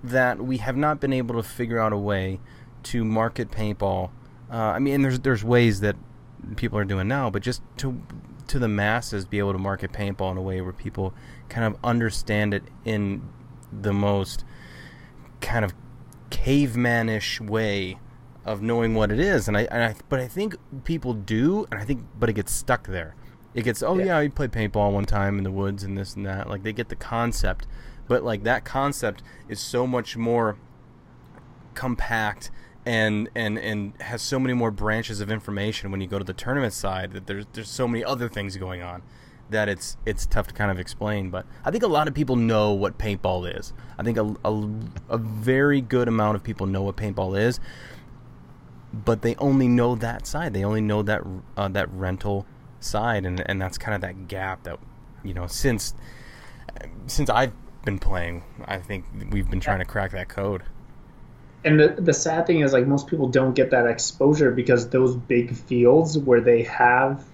[0.02, 2.40] that we have not been able to figure out a way
[2.84, 4.10] to market paintball.
[4.50, 5.96] Uh, I mean, there's there's ways that
[6.56, 8.02] people are doing now, but just to
[8.46, 11.14] to the masses be able to market paintball in a way where people
[11.48, 13.22] kind of understand it in
[13.72, 14.44] the most
[15.40, 15.72] kind of
[16.30, 17.98] cavemanish way
[18.44, 21.80] of knowing what it is and I, and I but I think people do and
[21.80, 23.14] I think but it gets stuck there
[23.54, 26.16] It gets oh yeah, yeah I played paintball one time in the woods and this
[26.16, 26.48] and that.
[26.48, 27.66] Like they get the concept,
[28.08, 30.56] but like that concept is so much more
[31.74, 32.50] compact
[32.84, 36.34] and and and has so many more branches of information when you go to the
[36.34, 39.02] tournament side that there's there's so many other things going on
[39.50, 41.30] that it's it's tough to kind of explain.
[41.30, 43.72] But I think a lot of people know what paintball is.
[43.98, 44.70] I think a, a,
[45.10, 47.60] a very good amount of people know what paintball is,
[49.04, 50.52] but they only know that side.
[50.52, 51.22] They only know that
[51.56, 52.46] uh, that rental
[52.80, 54.78] side, and and that's kind of that gap that
[55.22, 55.94] you know since
[57.06, 57.52] since I've
[57.84, 60.62] been playing, I think we've been trying to crack that code
[61.64, 65.16] and the, the sad thing is like most people don't get that exposure because those
[65.16, 67.24] big fields where they have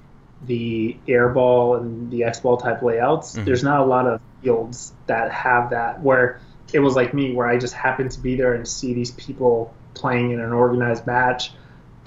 [0.46, 3.44] the airball and the x ball type layouts mm-hmm.
[3.44, 6.40] there's not a lot of fields that have that where
[6.72, 9.74] it was like me where i just happened to be there and see these people
[9.94, 11.52] playing in an organized match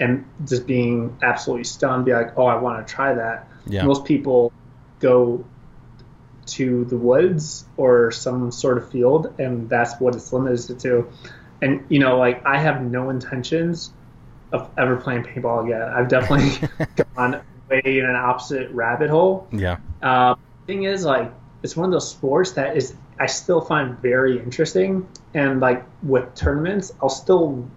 [0.00, 3.84] and just being absolutely stunned be like oh i want to try that yeah.
[3.84, 4.52] most people
[4.98, 5.44] go
[6.46, 11.10] to the woods or some sort of field and that's what it's limited to
[11.64, 13.92] and you know, like I have no intentions
[14.52, 15.82] of ever playing paintball again.
[15.82, 16.68] I've definitely
[17.16, 19.48] gone way in an opposite rabbit hole.
[19.50, 19.78] Yeah.
[20.02, 20.34] Uh,
[20.66, 25.08] thing is, like, it's one of those sports that is I still find very interesting,
[25.34, 27.68] and like with tournaments, I'll still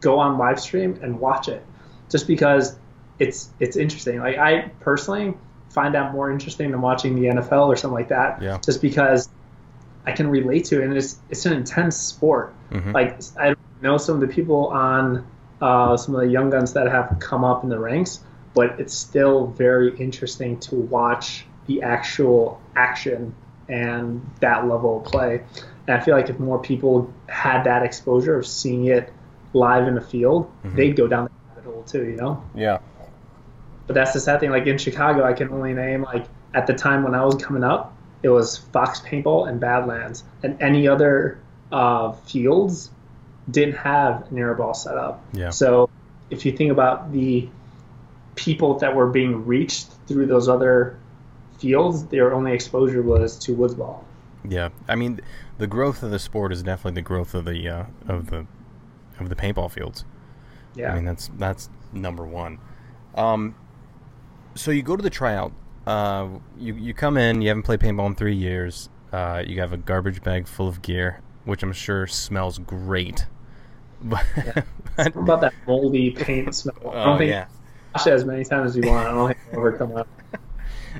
[0.00, 1.64] go on live stream and watch it,
[2.10, 2.76] just because
[3.18, 4.20] it's it's interesting.
[4.20, 5.34] Like I personally
[5.70, 8.40] find that more interesting than watching the NFL or something like that.
[8.40, 8.58] Yeah.
[8.64, 9.28] Just because
[10.06, 12.54] I can relate to, it and it's it's an intense sport.
[12.70, 12.92] Mm-hmm.
[12.92, 15.26] Like I know some of the people on
[15.60, 18.20] uh, some of the young guns that have come up in the ranks,
[18.54, 23.34] but it's still very interesting to watch the actual action
[23.68, 25.42] and that level of play.
[25.86, 29.12] And I feel like if more people had that exposure of seeing it
[29.52, 30.76] live in the field, mm-hmm.
[30.76, 32.04] they'd go down the rabbit hole too.
[32.04, 32.44] You know?
[32.54, 32.78] Yeah.
[33.86, 34.50] But that's the sad thing.
[34.50, 37.64] Like in Chicago, I can only name like at the time when I was coming
[37.64, 41.38] up, it was Fox Paintball and Badlands, and any other
[41.70, 42.90] uh, fields
[43.50, 45.22] didn't have an airball set up.
[45.34, 45.50] Yeah.
[45.50, 45.90] So
[46.30, 47.48] if you think about the
[48.36, 50.98] people that were being reached through those other
[51.64, 54.04] fields, their only exposure was to woods ball.
[54.46, 55.20] Yeah, I mean,
[55.58, 58.46] the growth of the sport is definitely the growth of the uh, of the
[59.18, 60.04] of the paintball fields.
[60.74, 62.58] Yeah, I mean that's that's number one.
[63.14, 63.54] Um,
[64.54, 65.52] so you go to the tryout
[65.86, 68.88] uh, you you come in, you haven't played paintball in three years.
[69.12, 73.26] Uh, you have a garbage bag full of gear, which I'm sure smells great.
[74.06, 74.62] But yeah.
[75.14, 76.74] about that moldy paint smell.
[76.80, 77.46] I don't oh, think yeah.
[77.94, 79.08] wash it as many times as you want.
[79.08, 80.08] I don't think it'll ever come up.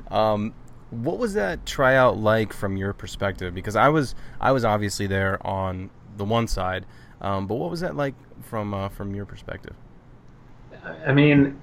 [0.09, 0.53] Um,
[0.91, 3.53] what was that tryout like from your perspective?
[3.53, 6.85] Because I was I was obviously there on the one side,
[7.21, 9.75] um, but what was that like from uh, from your perspective?
[11.05, 11.59] I mean,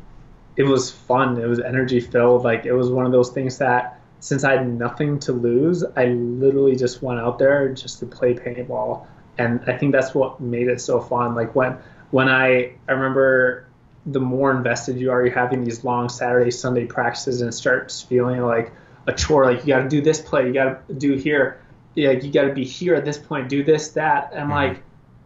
[0.56, 1.40] it was fun.
[1.40, 2.44] It was energy filled.
[2.44, 6.06] Like it was one of those things that since I had nothing to lose, I
[6.06, 9.06] literally just went out there just to play paintball.
[9.38, 11.34] And I think that's what made it so fun.
[11.34, 11.78] Like when
[12.10, 13.66] when I I remember
[14.06, 18.02] the more invested you are, you're having these long Saturday, Sunday practices and it starts
[18.02, 18.72] feeling like
[19.06, 19.44] a chore.
[19.44, 21.60] Like you got to do this play, you got to do here,
[21.94, 24.32] yeah, you got to be here at this point, do this, that.
[24.32, 24.74] And I'm mm-hmm.
[24.74, 24.82] like,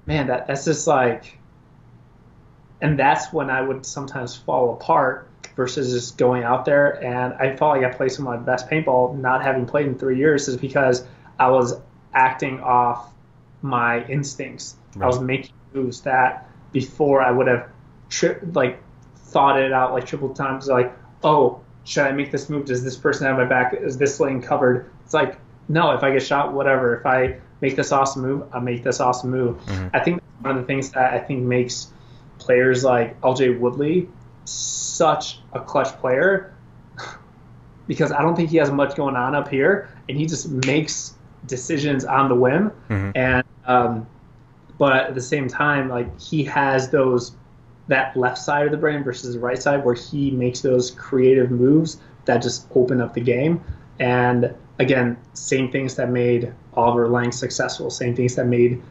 [0.07, 1.39] man, that that's just like
[2.81, 7.03] and that's when I would sometimes fall apart versus just going out there.
[7.03, 9.99] And I felt like I played some of my best paintball, not having played in
[9.99, 11.07] three years, is because
[11.39, 11.81] I was
[12.12, 13.12] acting off
[13.62, 14.77] my instincts.
[14.95, 15.05] Right.
[15.05, 17.71] I was making moves that before I would have
[18.09, 18.83] tri- like
[19.16, 20.69] thought it out like triple times.
[20.69, 22.66] Like, oh, should I make this move?
[22.66, 23.75] Does this person have my back?
[23.75, 24.90] Is this lane covered?
[25.05, 25.38] It's like,
[25.69, 25.92] no.
[25.92, 26.97] If I get shot, whatever.
[26.97, 29.59] If I make this awesome move, I make this awesome move.
[29.66, 29.88] Mm-hmm.
[29.95, 31.88] I think one of the things that I think makes
[32.38, 34.09] players like LJ Woodley
[34.45, 36.55] such a clutch player
[37.87, 41.14] because I don't think he has much going on up here, and he just makes
[41.47, 42.71] decisions on the whim.
[42.88, 43.11] Mm-hmm.
[43.14, 44.07] And um,
[44.79, 47.37] but at the same time, like he has those
[47.88, 51.51] that left side of the brain versus the right side where he makes those creative
[51.51, 53.62] moves that just open up the game.
[53.99, 58.83] And again, same things that made Oliver Lang successful, same things that made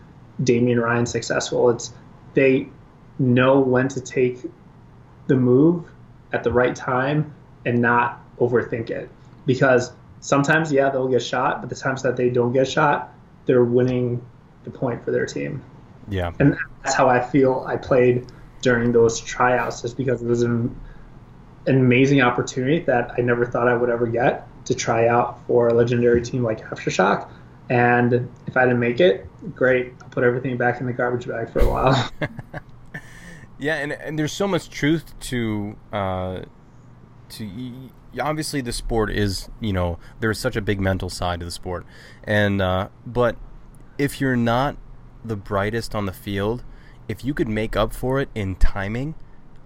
[0.44, 1.70] Damian Ryan successful.
[1.70, 1.94] It's
[2.34, 2.70] they
[3.20, 4.40] know when to take
[5.28, 5.86] the move
[6.34, 7.34] at the right time
[7.66, 9.10] and not overthink it.
[9.46, 13.14] Because sometimes, yeah, they'll get shot, but the times that they don't get shot,
[13.46, 14.26] they're winning
[14.64, 15.64] the point for their team.
[16.10, 16.32] Yeah.
[16.40, 18.28] And that's how I feel I played
[18.66, 20.76] during those tryouts, just because it was an,
[21.68, 25.70] an amazing opportunity that I never thought I would ever get to try out for
[25.70, 27.30] a legendary team like Aftershock.
[27.70, 29.94] And if I didn't make it, great.
[30.02, 32.12] I'll put everything back in the garbage bag for a while.
[33.58, 36.42] Yeah, and and there's so much truth to uh,
[37.30, 41.52] to obviously the sport is you know there's such a big mental side to the
[41.52, 41.86] sport,
[42.24, 43.38] and uh, but
[43.98, 44.76] if you're not
[45.24, 46.64] the brightest on the field,
[47.08, 49.16] if you could make up for it in timing,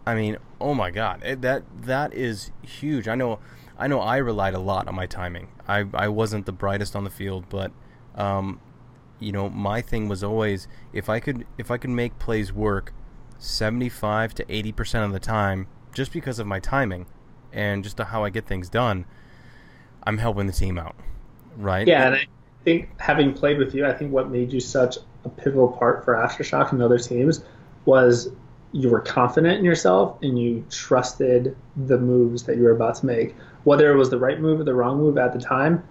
[0.06, 3.08] I mean, oh my God, it, that that is huge.
[3.08, 3.40] I know,
[3.78, 5.50] I know, I relied a lot on my timing.
[5.68, 7.72] I I wasn't the brightest on the field, but
[8.16, 8.60] um,
[9.20, 12.94] you know, my thing was always if I could if I could make plays work
[13.38, 17.06] 75 to 80% of the time just because of my timing
[17.54, 19.06] and just how I get things done,
[20.04, 20.96] I'm helping the team out.
[21.56, 21.88] Right?
[21.88, 22.28] Yeah, and I
[22.64, 26.16] think having played with you, I think what made you such a pivotal part for
[26.16, 27.44] Aftershock and other teams
[27.86, 28.30] was
[28.72, 33.06] you were confident in yourself and you trusted the moves that you were about to
[33.06, 33.36] make.
[33.64, 35.84] Whether it was the right move or the wrong move at the time,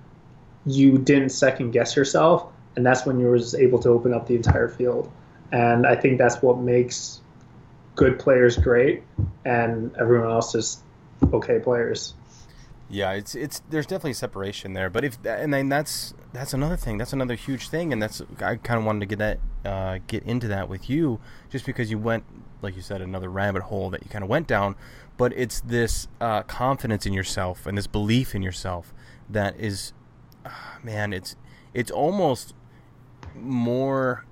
[0.65, 4.37] you didn't second guess yourself, and that's when you were able to open up the
[4.37, 5.11] entire field.
[5.51, 7.21] And I think that's what makes
[7.95, 9.03] good players great,
[9.45, 10.81] and everyone else just
[11.33, 12.15] okay players.
[12.91, 16.77] Yeah, it's it's there's definitely a separation there, but if and then that's that's another
[16.77, 16.97] thing.
[16.97, 20.23] That's another huge thing, and that's I kind of wanted to get that uh, get
[20.23, 21.21] into that with you,
[21.51, 22.25] just because you went,
[22.63, 24.75] like you said, another rabbit hole that you kind of went down.
[25.19, 28.95] But it's this uh, confidence in yourself and this belief in yourself
[29.29, 29.93] that is,
[30.47, 30.51] uh,
[30.83, 31.37] man, it's
[31.75, 32.55] it's almost
[33.35, 34.25] more.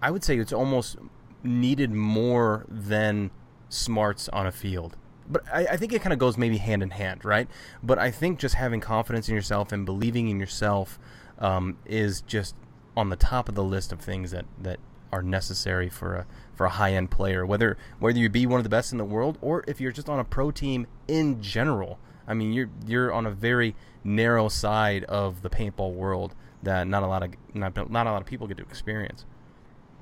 [0.00, 0.96] I would say it's almost
[1.42, 3.30] needed more than
[3.68, 4.96] smarts on a field
[5.28, 7.48] but I, I, think it kind of goes maybe hand in hand, right?
[7.82, 10.98] But I think just having confidence in yourself and believing in yourself
[11.38, 12.54] um, is just
[12.96, 14.78] on the top of the list of things that, that
[15.12, 17.44] are necessary for a for a high end player.
[17.44, 20.08] Whether whether you be one of the best in the world or if you're just
[20.08, 21.98] on a pro team in general.
[22.26, 27.02] I mean, you're you're on a very narrow side of the paintball world that not
[27.02, 29.24] a lot of not, not a lot of people get to experience.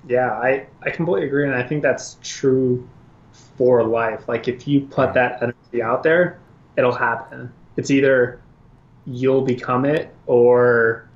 [0.09, 2.89] Yeah, I, I completely agree, and I think that's true
[3.57, 4.29] for life.
[4.29, 6.38] Like if you put that energy out there,
[6.76, 7.53] it'll happen.
[7.76, 8.40] It's either
[9.07, 11.09] you'll become it or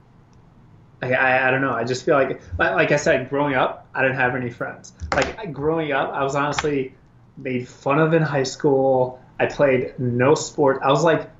[1.02, 1.72] I, I, I, don't know.
[1.72, 4.92] I just feel like, like I said, growing up, I didn't have any friends.
[5.14, 6.94] Like growing up, I was honestly
[7.36, 9.20] made fun of in high school.
[9.38, 10.80] I played no sport.
[10.82, 11.30] I was like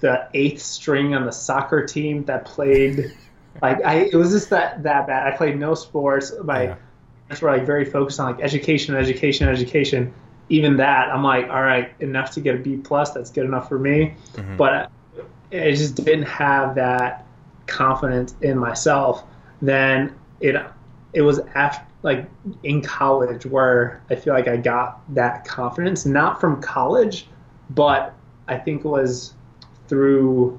[0.00, 3.12] the eighth string on the soccer team that played.
[3.62, 5.32] like I, it was just that that bad.
[5.32, 6.32] I played no sports.
[6.42, 6.76] My yeah.
[7.28, 10.12] parents were like very focused on like education, education, education
[10.48, 13.12] even that, I'm like, all right, enough to get a B plus.
[13.12, 14.14] That's good enough for me.
[14.34, 14.56] Mm-hmm.
[14.56, 14.90] But
[15.52, 17.26] I just didn't have that
[17.66, 19.24] confidence in myself.
[19.60, 20.56] Then it
[21.12, 22.28] it was after like
[22.62, 27.28] in college where I feel like I got that confidence, not from college,
[27.70, 28.14] but
[28.48, 29.34] I think it was
[29.88, 30.58] through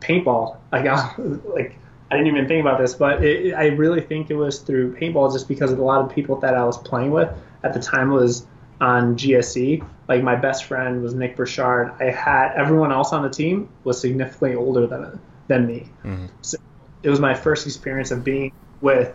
[0.00, 0.56] paintball.
[0.72, 1.18] I got
[1.54, 1.78] like
[2.10, 5.32] I didn't even think about this, but it, I really think it was through paintball
[5.32, 7.30] just because of a lot of people that I was playing with
[7.62, 8.46] at the time was
[8.80, 9.86] on GSE.
[10.08, 11.92] Like my best friend was Nick Burchard.
[12.00, 15.88] I had everyone else on the team was significantly older than than me.
[16.04, 16.26] Mm-hmm.
[16.42, 16.58] So
[17.02, 19.14] it was my first experience of being with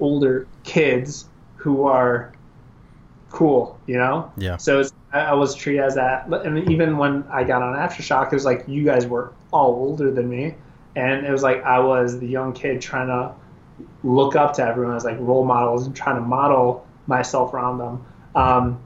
[0.00, 2.32] older kids who are
[3.30, 4.32] cool, you know?
[4.36, 4.56] Yeah.
[4.56, 6.28] So I was treated as that.
[6.28, 10.10] And even when I got on Aftershock, it was like you guys were all older
[10.10, 10.54] than me.
[10.94, 13.34] And it was like I was the young kid trying to
[14.02, 18.06] look up to everyone as like role models and trying to model myself around them.
[18.34, 18.80] Um,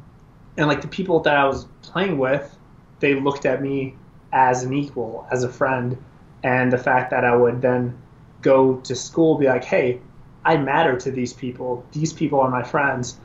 [0.56, 2.56] and like the people that I was playing with,
[3.00, 3.94] they looked at me
[4.32, 5.96] as an equal, as a friend,
[6.42, 7.96] and the fact that I would then
[8.42, 10.00] go to school, be like, hey,
[10.44, 11.84] I matter to these people.
[11.92, 13.18] These people are my friends.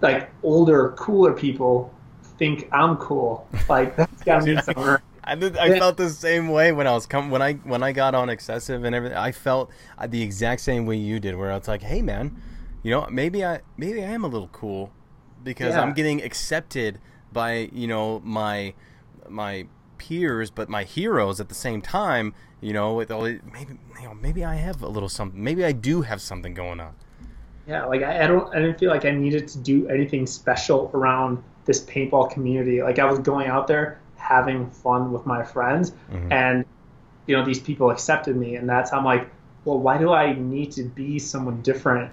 [0.00, 1.92] Like older, cooler people
[2.38, 3.46] think I'm cool.
[3.68, 4.96] Like that's got to mean something.
[5.22, 7.92] I, did, I felt the same way when I was come when I when I
[7.92, 9.18] got on excessive and everything.
[9.18, 12.40] I felt uh, the exact same way you did, where I was like, "Hey, man,
[12.82, 14.90] you know, maybe I maybe I am a little cool
[15.42, 15.82] because yeah.
[15.82, 16.98] I'm getting accepted
[17.32, 18.74] by you know my
[19.28, 19.66] my
[19.98, 22.34] peers, but my heroes at the same time.
[22.60, 25.42] You know, with all maybe you know maybe I have a little something.
[25.42, 26.94] Maybe I do have something going on.
[27.66, 30.90] Yeah, like I, I don't I didn't feel like I needed to do anything special
[30.92, 32.82] around this paintball community.
[32.82, 36.32] Like I was going out there having fun with my friends, mm-hmm.
[36.32, 36.64] and
[37.26, 39.30] you know these people accepted me, and that's how I'm like,
[39.64, 42.12] well, why do I need to be someone different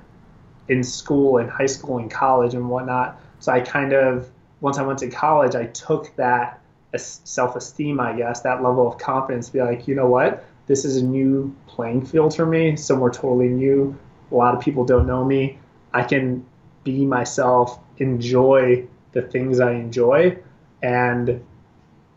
[0.69, 3.19] in school, in high school, in college, and whatnot.
[3.39, 4.29] So I kind of,
[4.61, 6.59] once I went to college, I took that
[6.95, 10.45] self esteem, I guess, that level of confidence, be like, you know what?
[10.67, 13.97] This is a new playing field for me, somewhere totally new.
[14.31, 15.57] A lot of people don't know me.
[15.93, 16.45] I can
[16.83, 20.37] be myself, enjoy the things I enjoy,
[20.81, 21.43] and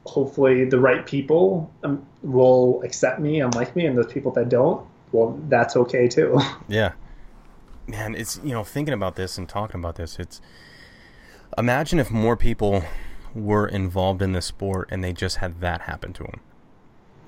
[0.07, 4.49] hopefully the right people um, will accept me and like me, and those people that
[4.49, 6.41] don't, well, that's okay too.
[6.69, 6.93] Yeah
[7.91, 10.18] man, it's you know thinking about this and talking about this.
[10.18, 10.41] It's
[11.59, 12.84] imagine if more people
[13.34, 16.41] were involved in the sport and they just had that happen to them.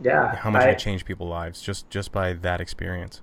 [0.03, 0.35] Yeah.
[0.35, 3.23] How much I, it changed people's lives just just by that experience.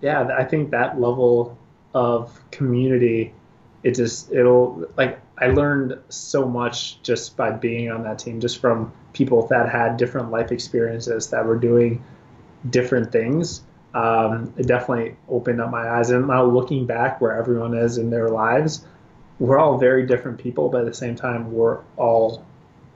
[0.00, 1.58] Yeah, I think that level
[1.94, 3.34] of community,
[3.82, 8.60] it just it'll like I learned so much just by being on that team, just
[8.60, 12.02] from people that had different life experiences that were doing
[12.68, 13.62] different things.
[13.92, 16.10] Um, it definitely opened up my eyes.
[16.10, 18.84] And now looking back where everyone is in their lives,
[19.38, 22.44] we're all very different people, but at the same time, we're all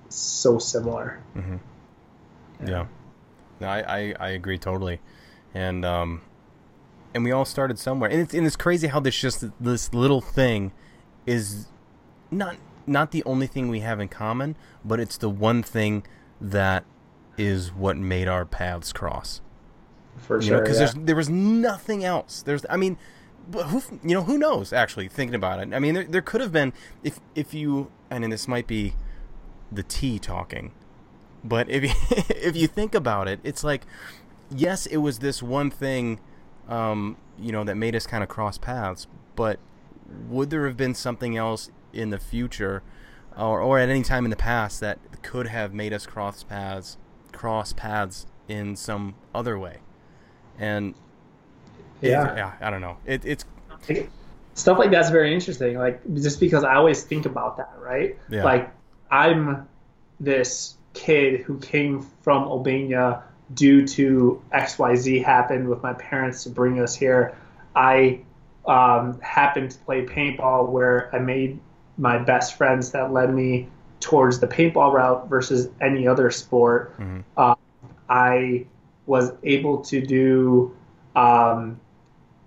[0.08, 1.20] so similar.
[1.36, 1.56] Mm-hmm.
[2.60, 2.70] Yeah.
[2.70, 2.86] yeah.
[3.60, 5.00] No, I, I, I agree totally.
[5.54, 6.22] And, um,
[7.14, 8.10] and we all started somewhere.
[8.10, 10.72] And it's, and it's crazy how this just, this little thing
[11.26, 11.66] is
[12.30, 16.04] not, not the only thing we have in common, but it's the one thing
[16.40, 16.84] that
[17.38, 19.40] is what made our paths cross.
[20.18, 20.92] For you sure, because yeah.
[20.96, 22.42] there was nothing else.
[22.42, 22.96] There's, I mean,
[23.52, 24.72] who you know who knows?
[24.72, 28.32] Actually, thinking about it, I mean, there, there could have been if if you and
[28.32, 28.94] this might be
[29.70, 30.72] the T talking,
[31.42, 31.90] but if you,
[32.30, 33.86] if you think about it, it's like
[34.50, 36.20] yes, it was this one thing,
[36.68, 39.06] um, you know, that made us kind of cross paths.
[39.36, 39.58] But
[40.28, 42.82] would there have been something else in the future,
[43.36, 46.96] or or at any time in the past that could have made us cross paths,
[47.32, 49.78] cross paths in some other way?
[50.58, 50.94] And
[52.00, 52.96] yeah, yeah, I don't know.
[53.06, 53.44] It, it's
[54.54, 55.78] stuff like that's very interesting.
[55.78, 58.18] Like just because I always think about that, right?
[58.28, 58.44] Yeah.
[58.44, 58.70] Like
[59.10, 59.68] I'm
[60.20, 66.44] this kid who came from Albania due to X Y Z happened with my parents
[66.44, 67.36] to bring us here.
[67.74, 68.20] I
[68.66, 71.60] um, happened to play paintball where I made
[71.98, 73.68] my best friends that led me
[74.00, 76.98] towards the paintball route versus any other sport.
[76.98, 77.20] Mm-hmm.
[77.36, 77.54] Uh,
[78.08, 78.66] I
[79.06, 80.74] was able to do
[81.14, 81.80] um,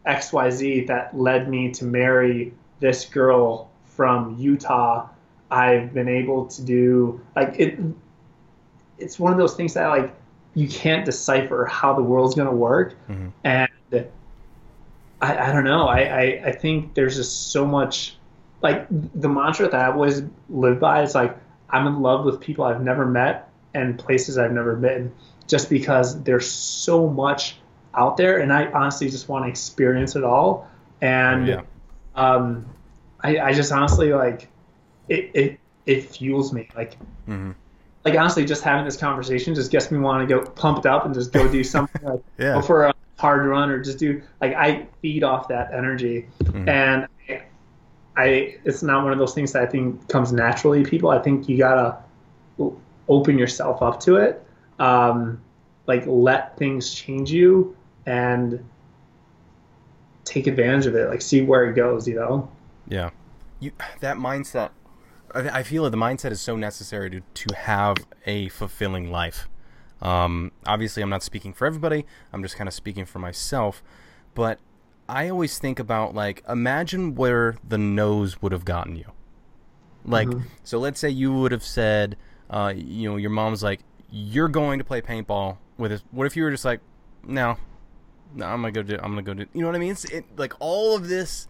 [0.05, 5.07] XYZ that led me to marry this girl from Utah.
[5.49, 7.79] I've been able to do like it.
[8.97, 10.13] It's one of those things that like
[10.55, 13.29] you can't decipher how the world's going to work, mm-hmm.
[13.43, 13.69] and
[15.21, 15.87] I, I don't know.
[15.87, 18.17] I, I I think there's just so much
[18.61, 21.37] like the mantra that I've always lived by is like
[21.69, 25.13] I'm in love with people I've never met and places I've never been,
[25.47, 27.57] just because there's so much
[27.93, 30.69] out there, and I honestly just want to experience it all.
[31.01, 31.61] And yeah.
[32.15, 32.65] um,
[33.21, 34.49] I, I just honestly like
[35.09, 35.31] it.
[35.33, 36.69] It it fuels me.
[36.75, 37.51] Like mm-hmm.
[38.05, 41.13] like honestly, just having this conversation just gets me want to go pumped up and
[41.13, 42.53] just go do something like yeah.
[42.53, 46.69] go for a hard run or just do like I feed off that energy, mm-hmm.
[46.69, 47.41] and I,
[48.15, 50.83] I it's not one of those things that I think comes naturally.
[50.83, 51.97] People, I think you gotta
[53.07, 54.43] open yourself up to it.
[54.79, 55.41] Um,
[55.87, 57.75] like let things change you
[58.05, 58.63] and
[60.23, 62.51] take advantage of it like see where it goes you know?
[62.87, 63.09] Yeah.
[63.59, 63.71] You
[64.01, 64.69] that mindset
[65.33, 69.47] i, I feel that the mindset is so necessary to, to have a fulfilling life.
[70.01, 72.05] Um, obviously i'm not speaking for everybody.
[72.31, 73.81] I'm just kind of speaking for myself.
[74.35, 74.59] But
[75.09, 79.11] i always think about like imagine where the nose would have gotten you.
[80.05, 80.47] Like mm-hmm.
[80.63, 82.17] so let's say you would have said
[82.49, 86.35] uh, you know your mom's like you're going to play paintball with us what if
[86.35, 86.79] you were just like
[87.23, 87.57] no
[88.33, 88.95] no, I'm gonna go do.
[88.95, 89.45] I'm gonna go do.
[89.53, 89.91] You know what I mean?
[89.91, 91.47] It's it, like all of this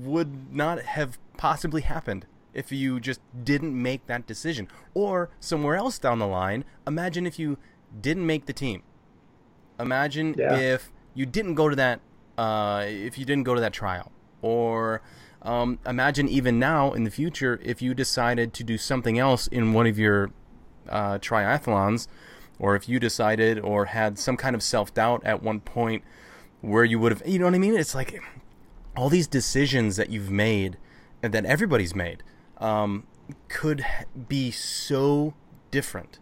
[0.00, 4.68] would not have possibly happened if you just didn't make that decision.
[4.94, 7.58] Or somewhere else down the line, imagine if you
[8.00, 8.82] didn't make the team.
[9.78, 10.56] Imagine yeah.
[10.56, 12.00] if you didn't go to that.
[12.38, 14.12] Uh, if you didn't go to that trial,
[14.42, 15.00] or
[15.40, 19.72] um, imagine even now in the future if you decided to do something else in
[19.72, 20.30] one of your
[20.88, 22.08] uh, triathlons
[22.58, 26.02] or if you decided or had some kind of self doubt at one point
[26.60, 27.76] where you would have, you know what I mean?
[27.76, 28.20] It's like
[28.96, 30.78] all these decisions that you've made
[31.22, 32.22] and that everybody's made
[32.58, 33.06] um,
[33.48, 33.84] could
[34.28, 35.34] be so
[35.70, 36.18] different.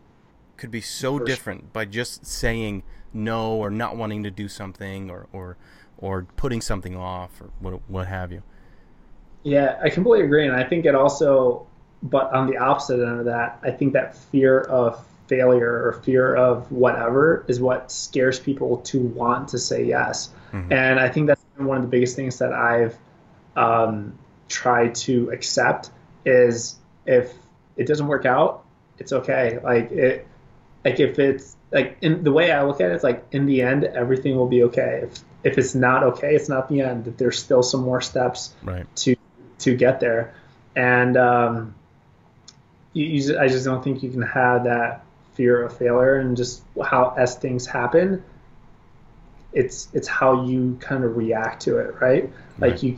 [0.56, 5.26] Could be so different by just saying no or not wanting to do something or
[5.32, 5.56] or
[5.98, 8.42] or putting something off or what what have you.
[9.42, 11.66] Yeah, I completely agree, and I think it also,
[12.05, 16.36] but on the opposite end of that, I think that fear of failure or fear
[16.36, 20.28] of whatever is what scares people to want to say yes.
[20.52, 20.72] Mm-hmm.
[20.72, 22.96] And I think that's one of the biggest things that I've
[23.57, 25.90] um, tried to accept
[26.26, 26.76] is
[27.07, 27.32] if
[27.76, 28.64] it doesn't work out,
[28.98, 29.59] it's okay.
[29.62, 30.26] Like it,
[30.84, 33.62] like if it's like in the way I look at it, it's like in the
[33.62, 35.00] end, everything will be okay.
[35.05, 37.14] If if it's not okay, it's not the end.
[37.16, 38.86] There's still some more steps right.
[38.96, 39.16] to
[39.61, 40.34] to get there,
[40.76, 41.74] and um,
[42.95, 46.62] you, you, I just don't think you can have that fear of failure and just
[46.82, 48.22] how as things happen
[49.53, 52.32] it's it's how you kind of react to it right, right.
[52.59, 52.97] like you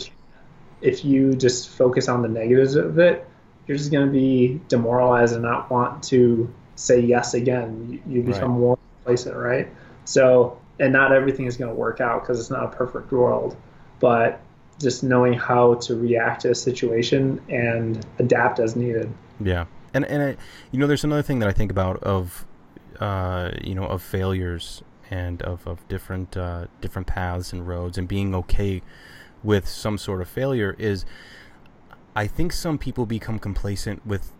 [0.82, 3.26] if you just focus on the negatives of it
[3.66, 8.00] you're just going to be demoralized and not want to say yes again.
[8.06, 8.60] You, you become right.
[8.60, 9.68] more complacent, right?
[10.04, 13.56] So, and not everything is going to work out because it's not a perfect world,
[13.98, 14.40] but
[14.78, 19.12] just knowing how to react to a situation and adapt as needed.
[19.40, 19.64] Yeah,
[19.96, 20.36] and and I,
[20.70, 22.46] you know, there's another thing that I think about of,
[23.00, 28.06] uh, you know, of failures and of of different uh, different paths and roads and
[28.06, 28.82] being okay
[29.42, 31.04] with some sort of failure is
[32.14, 34.32] I think some people become complacent with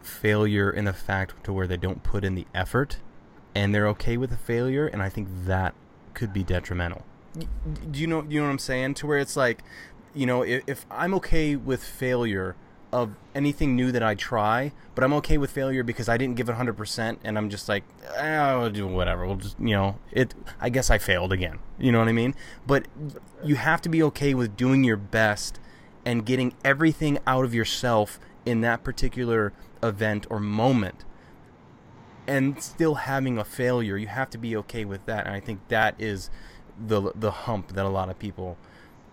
[0.00, 2.98] failure in the fact to where they don't put in the effort
[3.54, 5.74] and they're okay with the failure and I think that
[6.14, 7.04] could be detrimental.
[7.90, 9.62] Do you know you know what I'm saying to where it's like
[10.14, 12.56] you know if, if I'm okay with failure
[12.92, 16.48] of anything new that I try, but I'm okay with failure because I didn't give
[16.48, 17.84] it 100% and I'm just like,
[18.18, 19.26] oh, I'll do whatever.
[19.26, 21.58] We'll just, you know, it I guess I failed again.
[21.78, 22.34] You know what I mean?
[22.66, 22.86] But
[23.42, 25.58] you have to be okay with doing your best
[26.04, 31.04] and getting everything out of yourself in that particular event or moment
[32.26, 35.60] and still having a failure you have to be okay with that and i think
[35.68, 36.30] that is
[36.86, 38.56] the the hump that a lot of people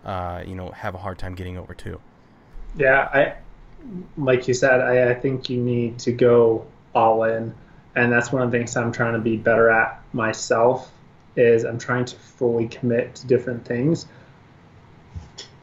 [0.05, 1.99] uh, you know have a hard time getting over too
[2.77, 3.35] yeah i
[4.17, 7.53] like you said I, I think you need to go all in
[7.95, 10.91] and that's one of the things i'm trying to be better at myself
[11.35, 14.07] is i'm trying to fully commit to different things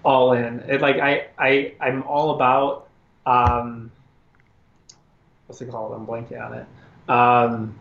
[0.06, 0.60] all in.
[0.68, 2.88] It, like I, I, I'm all about
[3.26, 3.90] um,
[5.46, 5.92] what's it called?
[5.92, 7.10] I'm blanking on it.
[7.10, 7.78] Um,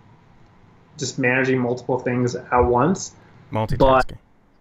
[0.97, 3.15] just managing multiple things at once.
[3.51, 3.77] Multitasking.
[3.77, 4.13] But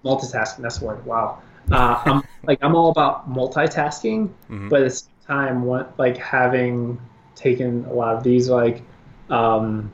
[0.04, 0.58] multitasking.
[0.58, 1.06] That's the word.
[1.06, 1.42] Wow.
[1.72, 4.68] Uh, I'm like I'm all about multitasking, mm-hmm.
[4.68, 7.00] but same time, what like having
[7.34, 8.82] taken a lot of these like
[9.30, 9.92] um,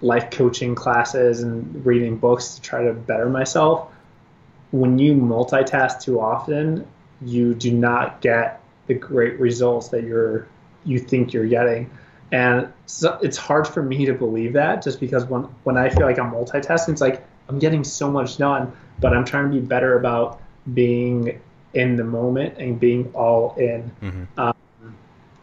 [0.00, 3.88] life coaching classes and reading books to try to better myself
[4.72, 6.86] when you multitask too often,
[7.20, 10.48] you do not get the great results that you're
[10.84, 11.88] you think you're getting.
[12.32, 16.06] And so it's hard for me to believe that just because when when I feel
[16.06, 19.64] like I'm multitasking, it's like I'm getting so much done, but I'm trying to be
[19.64, 20.40] better about
[20.72, 21.40] being
[21.74, 23.90] in the moment and being all in.
[24.02, 24.40] Mm-hmm.
[24.40, 24.54] Um,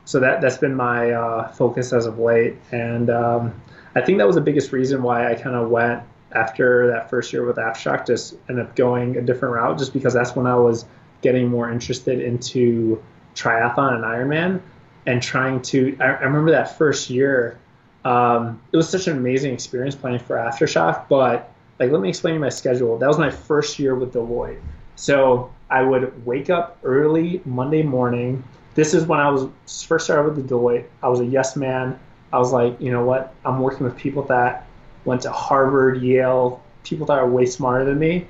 [0.05, 3.61] so that that's been my uh, focus as of late, and um,
[3.95, 6.01] I think that was the biggest reason why I kind of went
[6.31, 10.13] after that first year with Aftershock, just ended up going a different route, just because
[10.13, 10.85] that's when I was
[11.21, 13.03] getting more interested into
[13.35, 14.61] triathlon and Ironman,
[15.05, 15.95] and trying to.
[15.99, 17.59] I, I remember that first year.
[18.05, 22.39] Um, it was such an amazing experience planning for Aftershock, but like let me explain
[22.39, 22.97] my schedule.
[22.97, 24.61] That was my first year with Deloitte.
[24.95, 28.43] So I would wake up early Monday morning.
[28.75, 29.49] This is when I was
[29.83, 30.85] first started with the Deloitte.
[31.03, 31.99] I was a yes man.
[32.31, 33.33] I was like, you know what?
[33.45, 34.67] I'm working with people that
[35.05, 38.27] went to Harvard, Yale, people that are way smarter than me.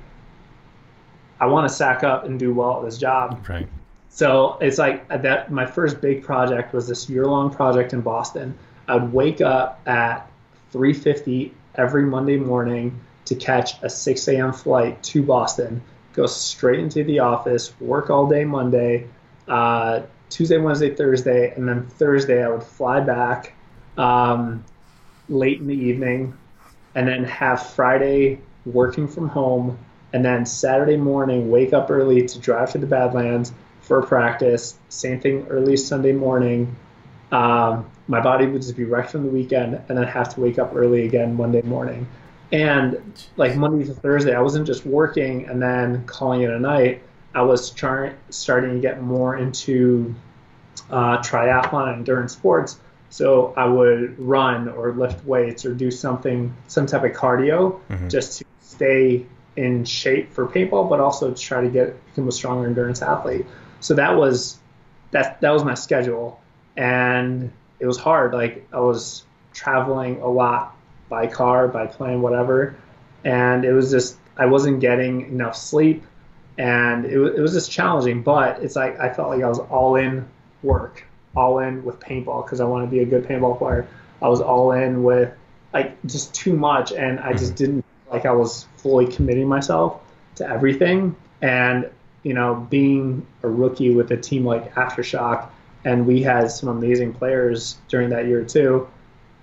[1.38, 3.46] I want to sack up and do well at this job.
[3.48, 3.68] Right.
[4.10, 5.50] So it's like that.
[5.50, 8.58] My first big project was this year-long project in Boston.
[8.88, 10.30] I would wake up at
[10.72, 14.52] 3:50 every Monday morning to catch a 6 a.m.
[14.52, 15.80] flight to Boston,
[16.12, 19.08] go straight into the office, work all day Monday,
[19.48, 23.54] uh, Tuesday, Wednesday, Thursday, and then Thursday I would fly back
[23.96, 24.64] um,
[25.28, 26.36] late in the evening,
[26.94, 29.78] and then have Friday working from home,
[30.12, 34.78] and then Saturday morning wake up early to drive to the Badlands for practice.
[34.88, 36.76] Same thing early Sunday morning.
[37.32, 40.58] Um, my body would just be wrecked from the weekend, and then have to wake
[40.58, 42.06] up early again Monday morning.
[42.52, 43.00] And
[43.36, 47.02] like Monday to Thursday, I wasn't just working and then calling it a night.
[47.34, 50.14] I was trying, starting to get more into
[50.90, 52.80] uh, triathlon and endurance sports
[53.10, 58.08] so I would run or lift weights or do something, some type of cardio, mm-hmm.
[58.08, 59.26] just to stay
[59.56, 63.46] in shape for paintball, but also to try to get become a stronger endurance athlete.
[63.80, 64.58] So that was
[65.10, 66.40] that that was my schedule,
[66.76, 68.32] and it was hard.
[68.32, 70.76] Like I was traveling a lot
[71.10, 72.74] by car, by plane, whatever,
[73.24, 76.04] and it was just I wasn't getting enough sleep,
[76.56, 78.22] and it, it was just challenging.
[78.22, 80.26] But it's like I felt like I was all in
[80.62, 81.04] work
[81.36, 83.86] all in with paintball because I want to be a good paintball player.
[84.22, 85.32] I was all in with
[85.72, 87.64] like just too much, and I just mm-hmm.
[87.64, 90.00] didn't like I was fully committing myself
[90.36, 91.14] to everything.
[91.42, 91.88] And
[92.22, 95.48] you know, being a rookie with a team like Aftershock,
[95.84, 98.88] and we had some amazing players during that year too.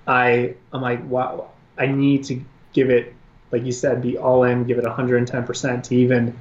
[0.06, 2.42] I I'm like, wow, I need to
[2.74, 3.14] give it,
[3.52, 6.40] like you said, be all in, give it 110% to even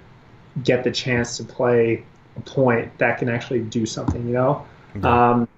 [0.62, 2.04] get the chance to play
[2.36, 4.66] a point that can actually do something, you know.
[5.02, 5.48] Um,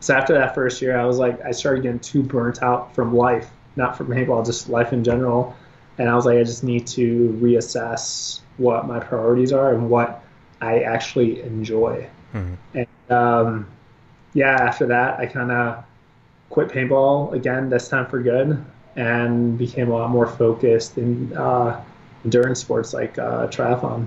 [0.00, 3.14] so after that first year, I was like, I started getting too burnt out from
[3.14, 5.54] life, not from paintball, just life in general.
[5.98, 10.22] And I was like, I just need to reassess what my priorities are and what
[10.60, 12.08] I actually enjoy.
[12.34, 12.54] Mm-hmm.
[12.78, 13.68] And um,
[14.34, 15.84] yeah, after that, I kind of
[16.50, 18.62] quit paintball again, this time for good,
[18.96, 21.82] and became a lot more focused in uh,
[22.24, 24.06] endurance sports like uh, triathlon.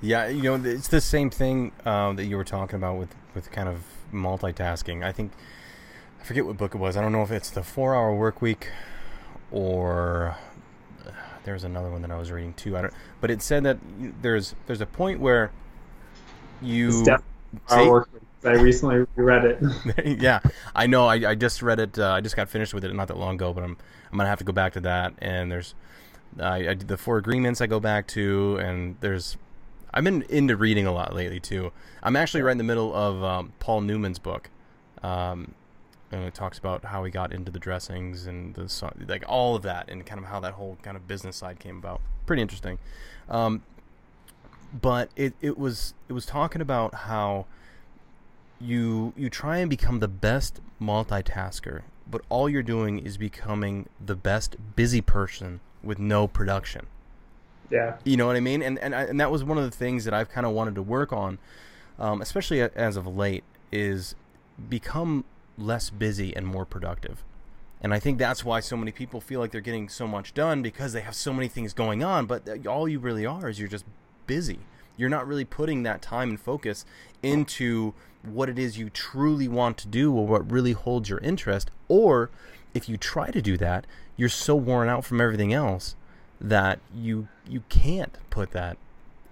[0.00, 3.50] Yeah, you know, it's the same thing uh, that you were talking about with, with
[3.52, 5.04] kind of multitasking.
[5.04, 5.32] I think,
[6.20, 6.96] I forget what book it was.
[6.96, 8.68] I don't know if it's the Four Hour Work Week
[9.52, 10.36] or
[11.44, 12.76] there's another one that I was reading too.
[12.76, 13.78] I don't, but it said that
[14.22, 15.50] there's there's a point where
[16.60, 17.04] you.
[18.44, 20.18] I recently read it.
[20.20, 20.40] yeah,
[20.74, 21.06] I know.
[21.06, 21.98] I, I just read it.
[21.98, 23.76] Uh, I just got finished with it not that long ago, but I'm
[24.10, 25.14] I'm gonna have to go back to that.
[25.18, 25.74] And there's
[26.40, 29.36] I, I the four agreements I go back to, and there's
[29.94, 31.72] I've been into reading a lot lately too.
[32.02, 34.50] I'm actually right in the middle of um, Paul Newman's book.
[35.02, 35.54] Um,
[36.12, 39.62] and it talks about how he got into the dressings and the like all of
[39.62, 42.00] that and kind of how that whole kind of business side came about.
[42.26, 42.78] Pretty interesting.
[43.28, 43.62] Um,
[44.78, 47.46] but it, it was it was talking about how
[48.62, 54.16] you you try and become the best multitasker, but all you're doing is becoming the
[54.16, 56.86] best busy person with no production.
[57.70, 57.96] Yeah.
[58.04, 58.62] You know what I mean?
[58.62, 60.74] And and I, and that was one of the things that I've kind of wanted
[60.76, 61.38] to work on,
[61.98, 64.14] um, especially as of late, is
[64.68, 65.24] become
[65.58, 67.24] less busy and more productive.
[67.80, 70.62] And I think that's why so many people feel like they're getting so much done
[70.62, 72.26] because they have so many things going on.
[72.26, 73.84] But all you really are is you're just
[74.26, 74.60] busy.
[74.96, 76.84] You're not really putting that time and focus
[77.22, 81.70] into what it is you truly want to do or what really holds your interest.
[81.88, 82.30] Or
[82.74, 85.96] if you try to do that, you're so worn out from everything else
[86.40, 88.76] that you you can't put that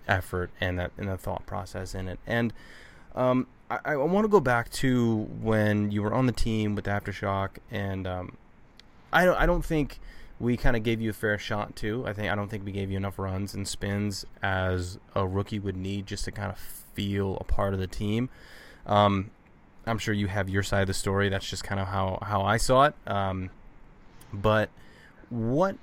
[0.07, 2.19] effort and that and the thought process in it.
[2.27, 2.53] And
[3.15, 6.87] um, I, I want to go back to when you were on the team with
[6.87, 8.37] Aftershock, and um,
[9.13, 10.01] I don't I don't think
[10.39, 12.05] we kind of gave you a fair shot too.
[12.07, 15.59] I think I don't think we gave you enough runs and spins as a rookie
[15.59, 16.59] would need just to kind of
[17.01, 18.29] feel a part of the team.
[18.85, 19.31] Um,
[19.87, 21.31] I'm sure you have your side of the story.
[21.31, 22.95] That's just kind of how how I saw it.
[23.07, 23.49] Um,
[24.33, 24.69] but
[25.31, 25.77] what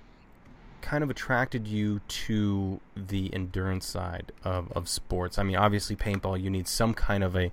[0.81, 5.39] kind of attracted you to the endurance side of, of sports?
[5.39, 7.51] I mean, obviously, paintball, you need some kind of a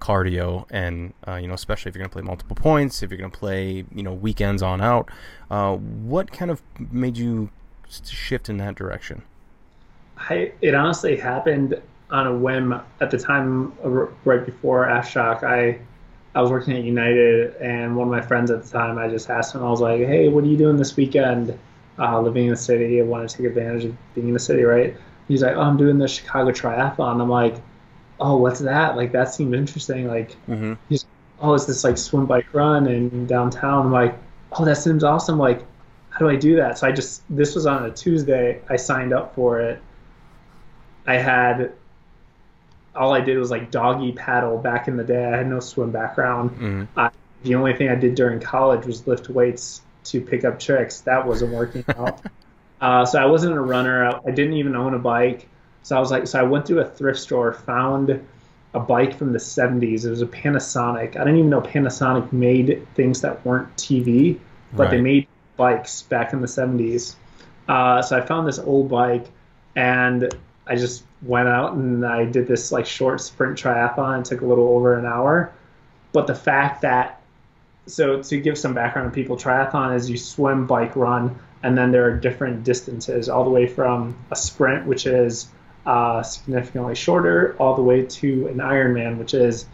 [0.00, 3.18] cardio, and uh, you know, especially if you're going to play multiple points, if you're
[3.18, 5.08] going to play, you know, weekends on out.
[5.50, 7.50] Uh, what kind of made you
[7.88, 9.22] shift in that direction?
[10.16, 11.80] I, it honestly happened
[12.10, 13.72] on a whim at the time,
[14.24, 15.42] right before Aftershock.
[15.42, 15.78] I
[16.36, 19.30] I was working at United, and one of my friends at the time, I just
[19.30, 21.56] asked him, I was like, "Hey, what are you doing this weekend?"
[21.98, 23.00] uh, living in the city.
[23.00, 24.96] I want to take advantage of being in the city, right?
[25.28, 27.20] He's like, oh, I'm doing the Chicago Triathlon.
[27.20, 27.56] I'm like,
[28.20, 28.96] oh, what's that?
[28.96, 30.06] Like, that seemed interesting.
[30.06, 30.74] Like, mm-hmm.
[30.88, 31.06] he's,
[31.40, 33.86] oh, it's this like swim, bike, run in downtown.
[33.86, 34.16] I'm like,
[34.52, 35.38] oh, that seems awesome.
[35.38, 35.62] Like,
[36.10, 36.78] how do I do that?
[36.78, 38.60] So I just, this was on a Tuesday.
[38.68, 39.80] I signed up for it.
[41.06, 41.72] I had,
[42.96, 45.24] all I did was like doggy paddle back in the day.
[45.24, 46.50] I had no swim background.
[46.50, 46.98] Mm-hmm.
[46.98, 47.10] I,
[47.42, 51.00] the only thing I did during college was lift weights to pick up tricks.
[51.02, 52.20] That wasn't working out.
[52.80, 54.06] uh, so I wasn't a runner.
[54.06, 55.48] I, I, didn't even own a bike.
[55.82, 58.24] So I was like, so I went through a thrift store, found
[58.72, 60.04] a bike from the 70s.
[60.04, 61.16] It was a Panasonic.
[61.16, 64.38] I didn't even know Panasonic made things that weren't TV,
[64.72, 64.90] but right.
[64.90, 67.14] they made bikes back in the 70s.
[67.68, 69.26] Uh, so I found this old bike
[69.76, 70.34] and
[70.66, 74.20] I just went out and I did this like short sprint triathlon.
[74.20, 75.52] It took a little over an hour.
[76.12, 77.20] But the fact that
[77.86, 81.90] so to give some background to people, triathlon is you swim, bike, run, and then
[81.92, 85.48] there are different distances, all the way from a sprint, which is
[85.86, 89.66] uh, significantly shorter, all the way to an Ironman, which is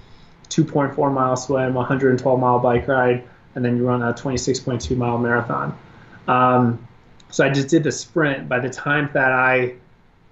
[0.48, 3.22] 2.4 mile swim, 112 mile bike ride,
[3.54, 5.76] and then you run a 26.2 mile marathon.
[6.26, 6.86] Um,
[7.30, 8.48] so I just did the sprint.
[8.48, 9.74] By the time that I,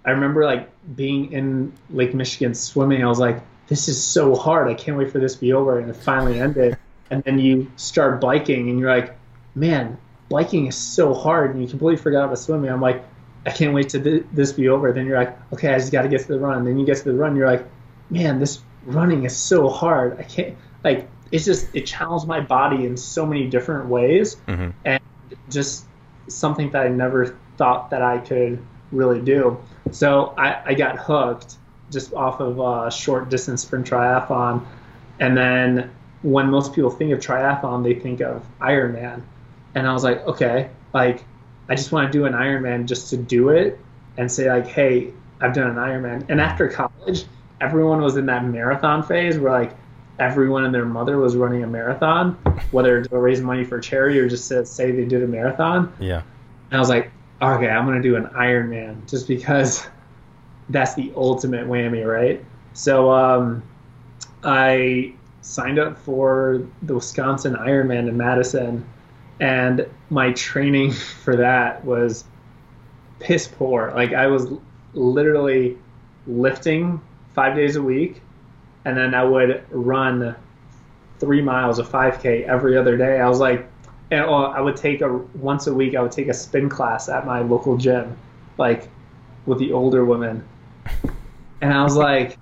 [0.04, 4.68] I remember like being in Lake Michigan swimming, I was like, this is so hard.
[4.68, 6.78] I can't wait for this to be over, and it finally ended
[7.10, 9.16] and then you start biking and you're like,
[9.54, 12.70] man, biking is so hard, and you completely forgot about swimming.
[12.70, 13.02] I'm like,
[13.46, 14.92] I can't wait to th- this be over.
[14.92, 16.64] Then you're like, okay, I just got to get to the run.
[16.64, 17.66] Then you get to the run, you're like,
[18.10, 20.18] man, this running is so hard.
[20.18, 21.08] I can't like.
[21.30, 24.70] It's just it challenged my body in so many different ways, mm-hmm.
[24.84, 25.02] and
[25.50, 25.84] just
[26.28, 29.58] something that I never thought that I could really do.
[29.90, 31.56] So I, I got hooked
[31.90, 34.64] just off of a short distance sprint triathlon,
[35.20, 35.90] and then
[36.22, 39.22] when most people think of triathlon, they think of Ironman.
[39.74, 41.24] And I was like, okay, like
[41.68, 43.78] I just want to do an Ironman just to do it
[44.16, 46.26] and say like, hey, I've done an Ironman.
[46.28, 47.24] And after college,
[47.60, 49.76] everyone was in that marathon phase where like
[50.18, 52.32] everyone and their mother was running a marathon,
[52.72, 55.92] whether to raise money for charity or just to say they did a marathon.
[56.00, 56.22] Yeah.
[56.70, 59.86] And I was like, okay, I'm gonna do an Ironman just because
[60.68, 62.44] that's the ultimate whammy, right?
[62.72, 63.62] So um,
[64.44, 68.86] I signed up for the Wisconsin Ironman in Madison,
[69.40, 70.92] and my training
[71.24, 72.24] for that was
[73.18, 73.92] piss poor.
[73.94, 74.52] Like I was
[74.94, 75.78] literally
[76.26, 77.00] lifting
[77.34, 78.22] five days a week,
[78.84, 80.36] and then I would run
[81.18, 83.20] three miles of 5K every other day.
[83.20, 83.67] I was like,
[84.10, 85.94] and oh, I would take a once a week.
[85.94, 88.16] I would take a spin class at my local gym,
[88.56, 88.88] like
[89.46, 90.46] with the older women,
[91.60, 92.38] and I was like,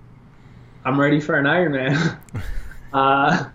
[0.85, 2.19] I'm ready for an Ironman.
[2.93, 3.49] uh,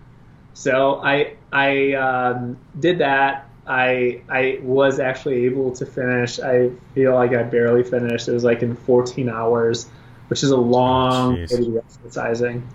[0.54, 3.48] so I I um, did that.
[3.66, 6.40] I I was actually able to finish.
[6.40, 8.28] I feel like I barely finished.
[8.28, 9.88] It was like in 14 hours,
[10.28, 11.48] which is a long Jeez.
[11.48, 12.68] day to be exercising.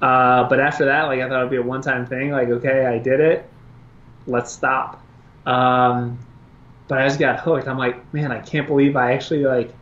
[0.00, 2.30] Uh, but after that, like I thought it'd be a one-time thing.
[2.30, 3.48] Like, okay, I did it.
[4.26, 5.02] Let's stop.
[5.46, 6.18] Um,
[6.88, 7.68] but I just got hooked.
[7.68, 9.72] I'm like, man, I can't believe I actually like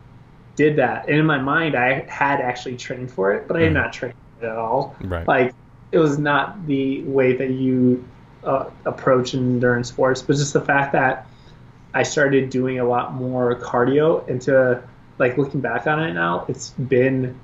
[0.55, 1.07] did that.
[1.07, 3.75] And in my mind, I had actually trained for it, but I did Mhm.
[3.75, 4.95] not train for it at all.
[5.01, 5.27] Right.
[5.27, 5.55] Like,
[5.91, 8.03] it was not the way that you
[8.43, 11.27] uh, approach endurance sports, but just the fact that
[11.93, 14.27] I started doing a lot more cardio.
[14.27, 14.81] And to
[15.17, 17.39] like looking back on it now, it's been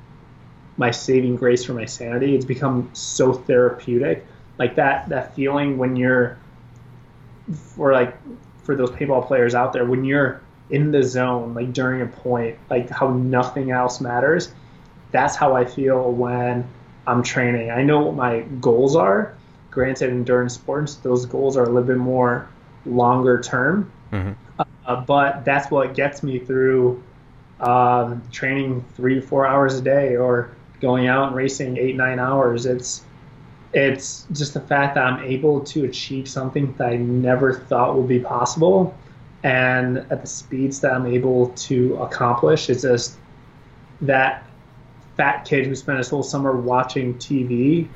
[0.77, 2.35] my saving grace for my sanity.
[2.35, 4.25] It's become so therapeutic.
[4.57, 6.37] Like that that feeling when you're
[7.53, 8.15] for like
[8.63, 12.57] for those paintball players out there when you're in the zone like during a point
[12.69, 14.51] like how nothing else matters
[15.11, 16.67] that's how i feel when
[17.07, 17.71] i'm training.
[17.71, 19.35] I know what my goals are.
[19.71, 22.47] Granted endurance sports those goals are a little bit more
[22.85, 23.91] longer term.
[24.11, 24.31] Hmm
[24.89, 27.01] uh, but that's what gets me through
[27.59, 30.49] um, training three four hours a day or
[30.81, 32.65] going out and racing eight nine hours.
[32.65, 33.03] It's
[33.73, 38.07] it's just the fact that i'm able to achieve something that i never thought would
[38.07, 38.95] be possible
[39.43, 43.17] and at the speeds that i'm able to accomplish it's just
[44.01, 44.43] that
[45.17, 47.87] fat kid who spent his whole summer watching tv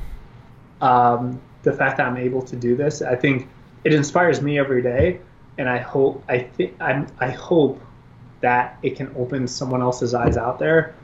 [0.81, 3.47] um, the fact that i'm able to do this i think
[3.83, 5.19] it inspires me every day
[5.57, 7.81] and I hope I think I'm I hope
[8.41, 10.95] that it can open someone else's eyes out there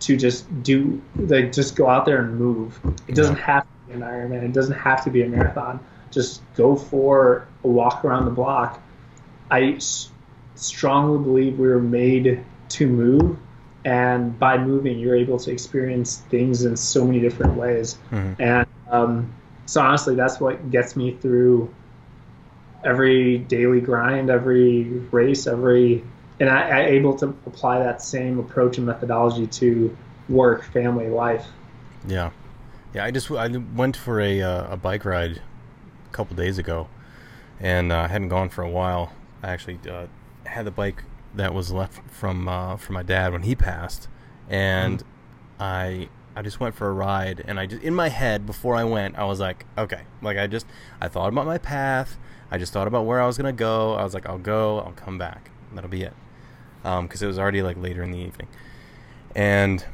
[0.00, 2.78] to just do like just go out there and move.
[3.08, 4.42] It doesn't have an Ironman.
[4.42, 5.80] It doesn't have to be a marathon.
[6.10, 8.80] Just go for a walk around the block.
[9.50, 10.10] I s-
[10.54, 13.38] strongly believe we were made to move,
[13.84, 17.94] and by moving, you're able to experience things in so many different ways.
[18.10, 19.32] hmm And um,
[19.66, 21.72] so honestly, that's what gets me through
[22.84, 26.04] every daily grind, every race, every
[26.38, 29.96] and I, I able to apply that same approach and methodology to
[30.28, 31.46] work, family, life.
[32.06, 32.30] Yeah,
[32.96, 33.04] yeah.
[33.04, 35.42] I just I went for a uh, a bike ride
[36.06, 36.88] a couple days ago,
[37.60, 39.12] and uh, hadn't gone for a while.
[39.42, 40.06] I actually uh,
[40.46, 44.08] had the bike that was left from uh, from my dad when he passed,
[44.48, 45.02] and
[45.60, 48.84] I I just went for a ride, and I just in my head before I
[48.84, 50.66] went, I was like, okay, like I just
[51.00, 52.16] I thought about my path.
[52.50, 53.94] I just thought about where I was gonna go.
[53.94, 55.50] I was like, I'll go, I'll come back.
[55.74, 56.14] That'll be it,
[56.82, 58.48] because it was already like later in the evening,
[59.34, 59.84] and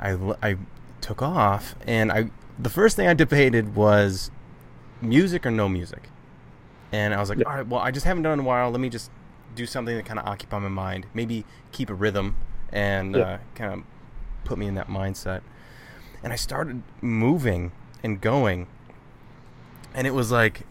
[0.00, 0.56] I I
[1.00, 2.30] took off, and I
[2.62, 4.30] the first thing I debated was
[5.00, 6.08] music or no music,
[6.92, 7.44] and I was like, Yeah.
[7.48, 8.70] all right, well, I just haven't done it in a while.
[8.70, 9.10] Let me just
[9.54, 12.36] do something that kind of occupy my mind, maybe keep a rhythm,
[12.72, 13.22] and Yeah.
[13.22, 13.82] uh, kind of
[14.44, 15.40] put me in that mindset.
[16.22, 18.66] And I started moving and going,
[19.94, 20.62] and it was like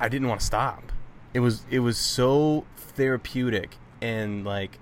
[0.00, 0.92] I didn't want to stop.
[1.34, 4.78] It was it was so therapeutic and like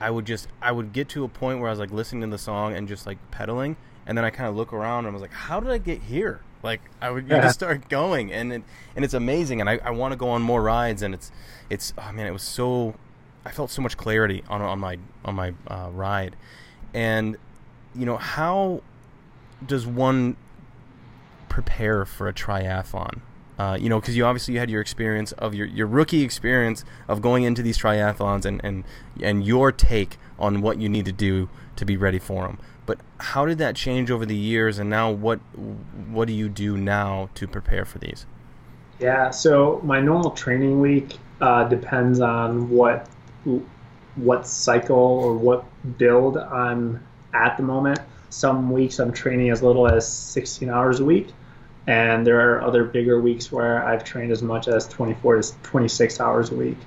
[0.00, 2.26] I would just I would get to a point where I was like listening to
[2.28, 3.76] the song and just like pedaling
[4.06, 6.02] and then I kind of look around and I was like how did I get
[6.02, 6.40] here?
[6.62, 7.40] Like I would Yeah.
[7.42, 8.62] just start going and it,
[8.96, 11.30] and it's amazing and I, I want to go on more rides and it's
[11.70, 12.94] it's oh man it was so
[13.44, 16.36] I felt so much clarity on on my on my uh, ride
[16.94, 17.36] and
[17.94, 18.82] you know how
[19.66, 20.36] does one
[21.48, 23.20] prepare for a triathlon?
[23.56, 26.84] Uh, you know, because you obviously you had your experience of your, your rookie experience
[27.06, 28.82] of going into these triathlons and, and
[29.22, 32.58] and your take on what you need to do to be ready for them.
[32.86, 35.38] But how did that change over the years, and now what
[36.08, 38.26] what do you do now to prepare for these?
[38.98, 43.08] Yeah, so my normal training week uh, depends on what
[44.16, 45.64] what cycle or what
[45.98, 48.00] build I'm at the moment.
[48.30, 51.28] Some weeks I'm training as little as 16 hours a week,
[51.86, 56.20] and there are other bigger weeks where I've trained as much as 24 to 26
[56.20, 56.78] hours a week.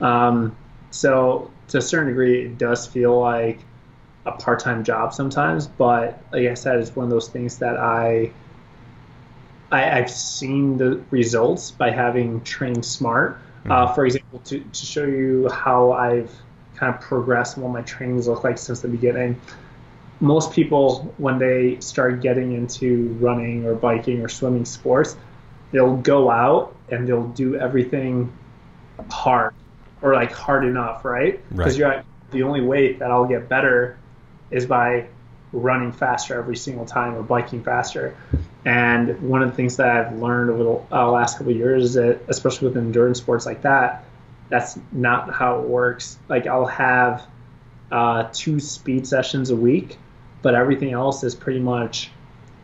[0.00, 0.56] Um,
[0.90, 3.60] so to a certain degree, it does feel like
[4.26, 8.32] a part-time job sometimes, but like I said, it's one of those things that I
[9.70, 13.40] I, I've seen the results by having trained smart.
[13.68, 16.30] Uh, for example, to, to show you how I've
[16.74, 19.40] kind of progressed and what my trainings look like since the beginning.
[20.20, 25.16] most people when they start getting into running or biking or swimming sports,
[25.72, 28.32] they'll go out and they'll do everything
[29.10, 29.52] hard
[30.02, 31.40] or like hard enough, right?
[31.56, 31.78] Because Right.
[31.78, 33.96] you're like, the only way that I'll get better
[34.54, 35.06] is by
[35.52, 38.16] running faster every single time or biking faster.
[38.64, 41.84] And one of the things that I've learned over the uh, last couple of years
[41.84, 44.04] is that, especially with endurance sports like that,
[44.48, 46.18] that's not how it works.
[46.28, 47.26] Like I'll have
[47.90, 49.98] uh, two speed sessions a week,
[50.42, 52.10] but everything else is pretty much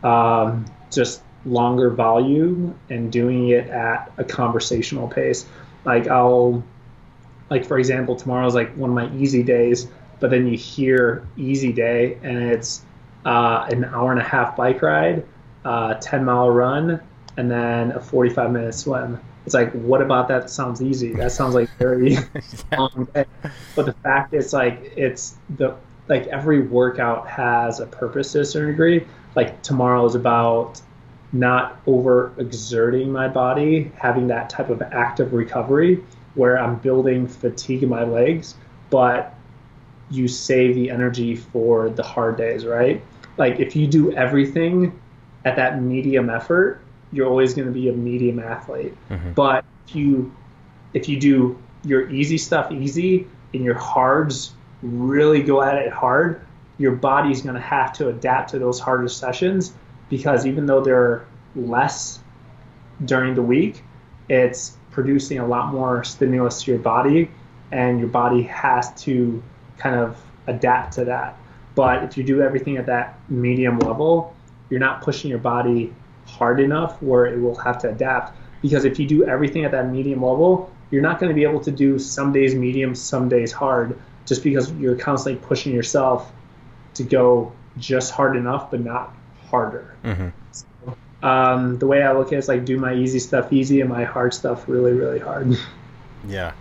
[0.03, 5.45] um, just longer volume and doing it at a conversational pace.
[5.85, 6.63] Like I'll,
[7.49, 9.87] like for example, tomorrow's like one of my easy days,
[10.21, 12.85] but then you hear easy day and it's
[13.25, 15.25] uh, an hour and a half bike ride,
[15.65, 17.01] uh, 10 mile run,
[17.35, 19.19] and then a 45 minute swim.
[19.45, 21.13] It's like, what about that sounds easy?
[21.13, 22.17] That sounds like very
[22.77, 23.25] long day.
[23.75, 25.75] But the fact is, like, it's the
[26.07, 29.07] like every workout has a purpose to a certain degree.
[29.35, 30.81] Like tomorrow is about
[31.31, 36.03] not over exerting my body, having that type of active recovery
[36.35, 38.55] where I'm building fatigue in my legs,
[38.89, 39.33] but
[40.11, 43.01] you save the energy for the hard days, right?
[43.37, 44.99] Like if you do everything
[45.45, 46.81] at that medium effort,
[47.11, 48.95] you're always going to be a medium athlete.
[49.09, 49.33] Mhm.
[49.35, 50.31] But if you
[50.93, 54.53] if you do your easy stuff easy and your hards
[54.83, 56.41] really go at it hard,
[56.77, 59.73] your body's going to have to adapt to those harder sessions
[60.09, 62.19] because even though they're less
[63.05, 63.83] during the week,
[64.29, 67.29] it's producing a lot more stimulus to your body,
[67.71, 69.41] and your body has to
[69.81, 70.17] kind of
[70.47, 71.37] adapt to that.
[71.75, 74.35] But if you do everything at that medium level,
[74.69, 75.93] you're not pushing your body
[76.25, 78.37] hard enough where it will have to adapt.
[78.61, 81.61] Because if you do everything at that medium level, you're not going to be able
[81.61, 86.31] to do some days medium, some days hard, just because you're constantly pushing yourself
[86.95, 89.15] to go just hard enough, but not
[89.49, 89.95] harder.
[90.03, 90.29] hmm
[91.23, 93.89] Um, the way I look at it is like do my easy stuff easy and
[93.89, 95.55] my hard stuff really, really hard.
[96.27, 96.53] Yeah,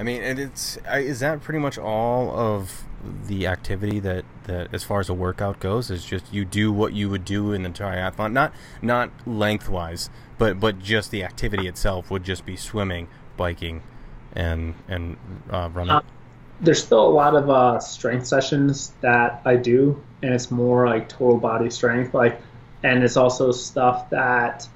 [0.00, 2.84] I mean, and it's is that pretty much all of
[3.26, 6.94] the activity that that as far as a workout goes is just you do what
[6.94, 12.10] you would do in the triathlon, not not lengthwise, but but just the activity itself
[12.10, 13.82] would just be swimming, biking,
[14.32, 15.18] and and
[15.50, 15.92] uh, running.
[15.92, 16.00] Uh,
[16.62, 21.10] There's still a lot of uh, strength sessions that I do, and it's more like
[21.10, 22.14] total body strength.
[22.14, 22.40] Like,
[22.82, 24.66] and it's also stuff that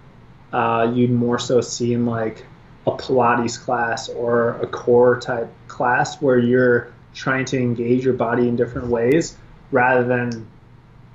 [0.52, 2.44] uh, you'd more so see in like
[2.86, 8.48] a Pilates class or a core type class where you're trying to engage your body
[8.48, 9.36] in different ways
[9.70, 10.46] rather than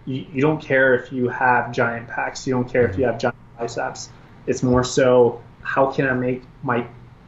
[0.05, 3.19] you, you don't care if you have giant pecs, you don't care if you have
[3.19, 4.09] giant biceps.
[4.47, 6.87] It's more so how can I make my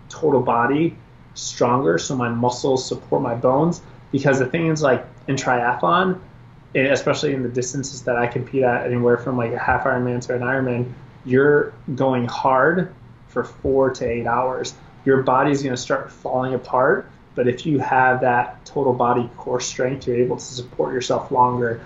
[0.10, 0.98] total body
[1.34, 3.82] stronger so my muscles support my bones?
[4.12, 6.20] Because the thing is, like in triathlon,
[6.74, 10.36] especially in the distances that I compete at, anywhere from like a half Ironman to
[10.36, 10.92] an Ironman,
[11.26, 12.94] you're going hard
[13.32, 14.74] for four to eight hours.
[15.06, 17.10] Your body's going to start falling apart.
[17.34, 21.82] But if you have that total body core strength, you're able to support yourself longer.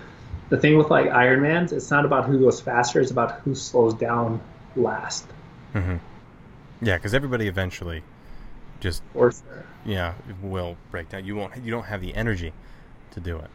[0.48, 3.94] The thing with like Ironmans, it's not about who goes faster; it's about who slows
[3.94, 4.40] down
[4.74, 5.26] last.
[5.72, 5.96] hmm
[6.82, 8.02] Yeah, because everybody eventually
[8.80, 9.32] just sure.
[9.84, 11.24] yeah will break down.
[11.24, 12.52] You won't you don't have the energy
[13.12, 13.50] to do it.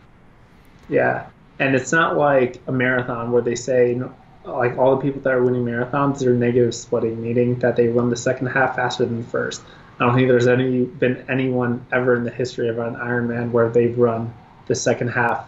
[0.89, 1.27] Yeah,
[1.59, 3.99] and it's not like a marathon where they say
[4.43, 8.09] like all the people that are winning marathons they're negative splitting, meaning that they run
[8.09, 9.61] the second half faster than the first.
[9.99, 13.69] I don't think there's any been anyone ever in the history of an Ironman where
[13.69, 14.33] they've run
[14.65, 15.45] the second half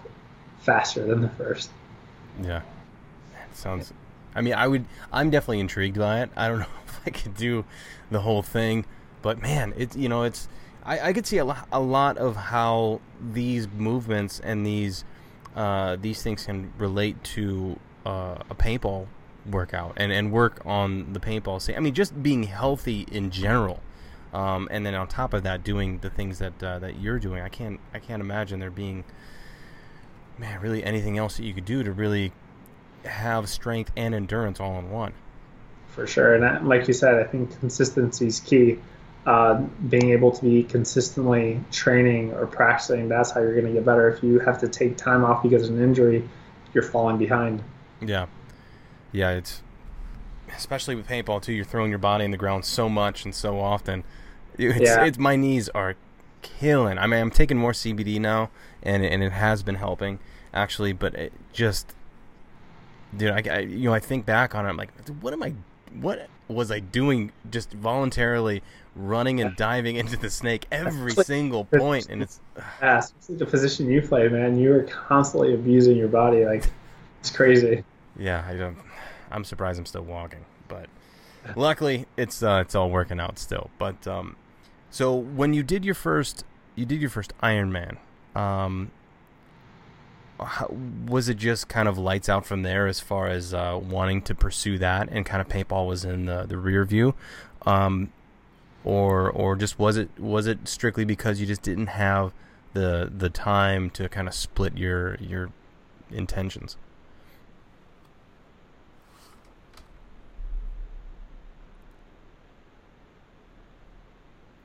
[0.59, 1.71] faster than the first.
[2.41, 2.61] Yeah,
[3.53, 3.93] sounds.
[4.35, 4.85] I mean, I would.
[5.11, 6.29] I'm definitely intrigued by it.
[6.35, 7.65] I don't know if I could do
[8.11, 8.85] the whole thing,
[9.21, 10.47] but man, it's you know, it's.
[10.85, 12.99] I, I could see a lot, a lot of how
[13.33, 15.03] these movements and these
[15.55, 19.07] uh, these things can relate to uh, a paintball
[19.49, 21.61] workout and, and work on the paintball.
[21.61, 23.81] Say, I mean, just being healthy in general,
[24.33, 27.41] um, and then on top of that, doing the things that uh, that you're doing.
[27.41, 29.03] I can't I can't imagine there being
[30.37, 32.31] man really anything else that you could do to really
[33.05, 35.13] have strength and endurance all in one.
[35.87, 36.33] for sure.
[36.33, 38.79] And I- like you said, I think consistency is key.
[39.27, 43.85] Uh, being able to be consistently training or practicing, that's how you're going to get
[43.85, 44.09] better.
[44.09, 46.27] If you have to take time off because of an injury,
[46.73, 47.63] you're falling behind.
[48.07, 48.27] Yeah,
[49.11, 49.61] yeah, it's
[50.55, 51.53] especially with paintball too.
[51.53, 54.03] You're throwing your body in the ground so much and so often.
[54.57, 55.05] It's, Yeah.
[55.05, 55.95] it's my knees are
[56.41, 56.97] killing.
[56.97, 58.49] I mean, I'm taking more CBD now,
[58.81, 60.19] and and it has been helping
[60.53, 60.93] actually.
[60.93, 61.93] But it just,
[63.15, 64.69] dude, I, I you know I think back on it.
[64.69, 64.91] I'm like,
[65.21, 65.53] what am I?
[65.99, 67.31] what was I doing?
[67.49, 68.63] Just voluntarily
[68.95, 72.39] running and diving into the snake every single point, and it's
[72.81, 74.57] yeah, especially the position you play, man.
[74.57, 76.63] You are constantly abusing your body, like
[77.19, 77.83] it's crazy.
[78.17, 78.77] Yeah, I don't.
[79.31, 80.87] I'm surprised I'm still walking, but
[81.55, 83.69] luckily it's uh, it's all working out still.
[83.77, 84.35] But um,
[84.89, 86.45] so when you did your first,
[86.75, 87.97] you did your first Ironman.
[88.35, 88.91] Um,
[90.39, 90.67] how,
[91.07, 94.35] was it just kind of lights out from there as far as uh, wanting to
[94.35, 97.13] pursue that and kind of paintball was in the, the rear view
[97.65, 98.11] um,
[98.83, 102.33] or or just was it was it strictly because you just didn't have
[102.73, 105.51] the the time to kind of split your your
[106.11, 106.77] intentions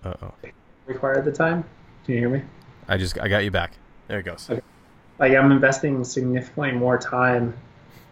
[0.09, 0.33] uh-oh
[0.87, 1.65] required the time
[2.05, 2.43] can you hear me
[2.89, 3.73] i just i got you back
[4.09, 4.63] there it goes okay
[5.19, 7.55] like I'm investing significantly more time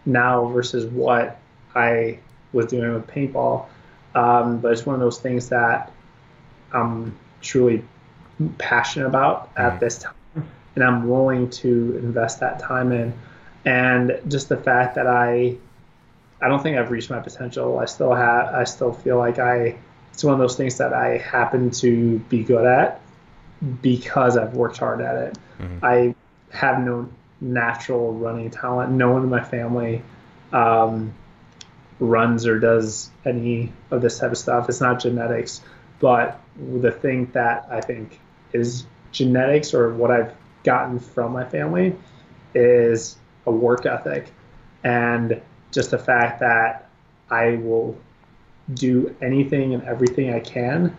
[0.05, 1.39] now versus what
[1.73, 2.19] I
[2.53, 3.65] was doing with paintball.
[4.15, 5.91] Um, but it's one of those things that
[6.73, 7.83] I'm truly
[8.57, 9.79] passionate about at mm-hmm.
[9.79, 10.13] this time,
[10.75, 13.13] and I'm willing to invest that time in.
[13.65, 15.57] And just the fact that I,
[16.41, 17.79] I don't think I've reached my potential.
[17.79, 18.53] I still have.
[18.53, 19.77] I still feel like I.
[20.17, 23.01] It's one of those things that I happen to be good at
[23.83, 25.37] because I've worked hard at it.
[25.59, 25.85] Mm-hmm.
[25.85, 26.15] I
[26.49, 27.07] have no
[27.39, 28.91] natural running talent.
[28.93, 30.01] No one in my family
[30.51, 31.13] um,
[31.99, 34.67] runs or does any of this type of stuff.
[34.69, 35.61] It's not genetics,
[35.99, 38.19] but the thing that I think
[38.53, 41.95] is genetics or what I've gotten from my family
[42.55, 44.33] is a work ethic
[44.83, 45.39] and
[45.71, 46.89] just the fact that
[47.29, 47.99] I will
[48.73, 50.95] do anything and everything I can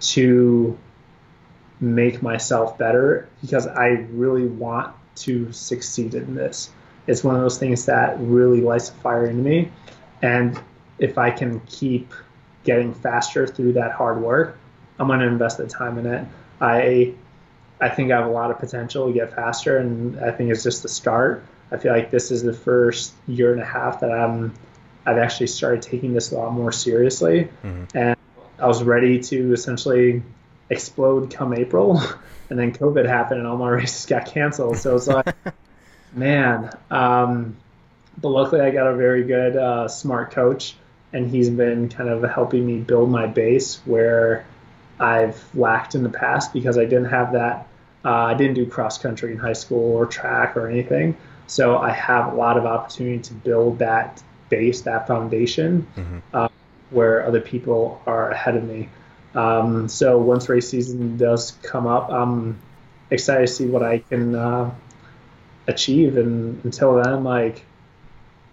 [0.00, 0.78] to
[1.80, 6.70] make myself better because I really want to succeed in this.
[7.06, 9.70] It's one of those things that really lights a fire in me.
[10.22, 10.60] And
[10.98, 12.12] if I can keep
[12.64, 14.58] getting faster through that hard work,
[14.98, 16.26] I'm going to invest the time in it.
[16.60, 17.14] I
[17.80, 20.62] I think I have a lot of potential to get faster, and I think it's
[20.62, 21.42] just the start.
[21.72, 24.52] I feel like this is the first year and a half that I'm
[25.06, 27.96] I've actually started taking this a lot more seriously, mm-hmm.
[27.96, 28.16] and
[28.58, 30.22] I was ready to essentially
[30.68, 32.00] explode come April,
[32.50, 34.76] and then COVID happened and all my races got canceled.
[34.78, 35.34] So it's like,
[36.12, 36.70] man.
[36.90, 37.56] Um,
[38.20, 40.76] but luckily, I got a very good, uh, smart coach,
[41.12, 44.44] and he's been kind of helping me build my base where
[44.98, 47.66] I've lacked in the past because I didn't have that.
[48.04, 51.16] Uh, I didn't do cross country in high school or track or anything.
[51.46, 56.18] So I have a lot of opportunity to build that base, that foundation, mm-hmm.
[56.34, 56.48] uh,
[56.90, 58.88] where other people are ahead of me.
[59.34, 62.58] Um, so once race season does come up, I'm
[63.10, 64.74] excited to see what I can uh,
[65.66, 66.16] achieve.
[66.16, 67.64] And until then, like,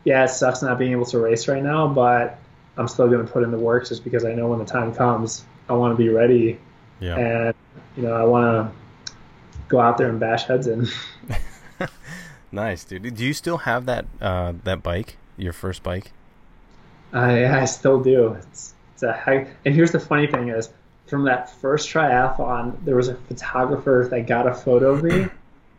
[0.03, 2.39] yeah, it sucks not being able to race right now, but
[2.77, 4.93] I'm still going to put in the work just because I know when the time
[4.93, 6.59] comes, I want to be ready.
[6.99, 7.15] Yeah.
[7.17, 7.55] And,
[7.95, 9.13] you know, I want to
[9.67, 10.87] go out there and bash heads in.
[12.51, 13.15] nice, dude.
[13.15, 16.11] Do you still have that uh, that bike, your first bike?
[17.13, 18.33] I I still do.
[18.33, 19.47] It's it's a heck.
[19.65, 20.69] And here's the funny thing is,
[21.05, 25.27] from that first triathlon, there was a photographer that got a photo of me.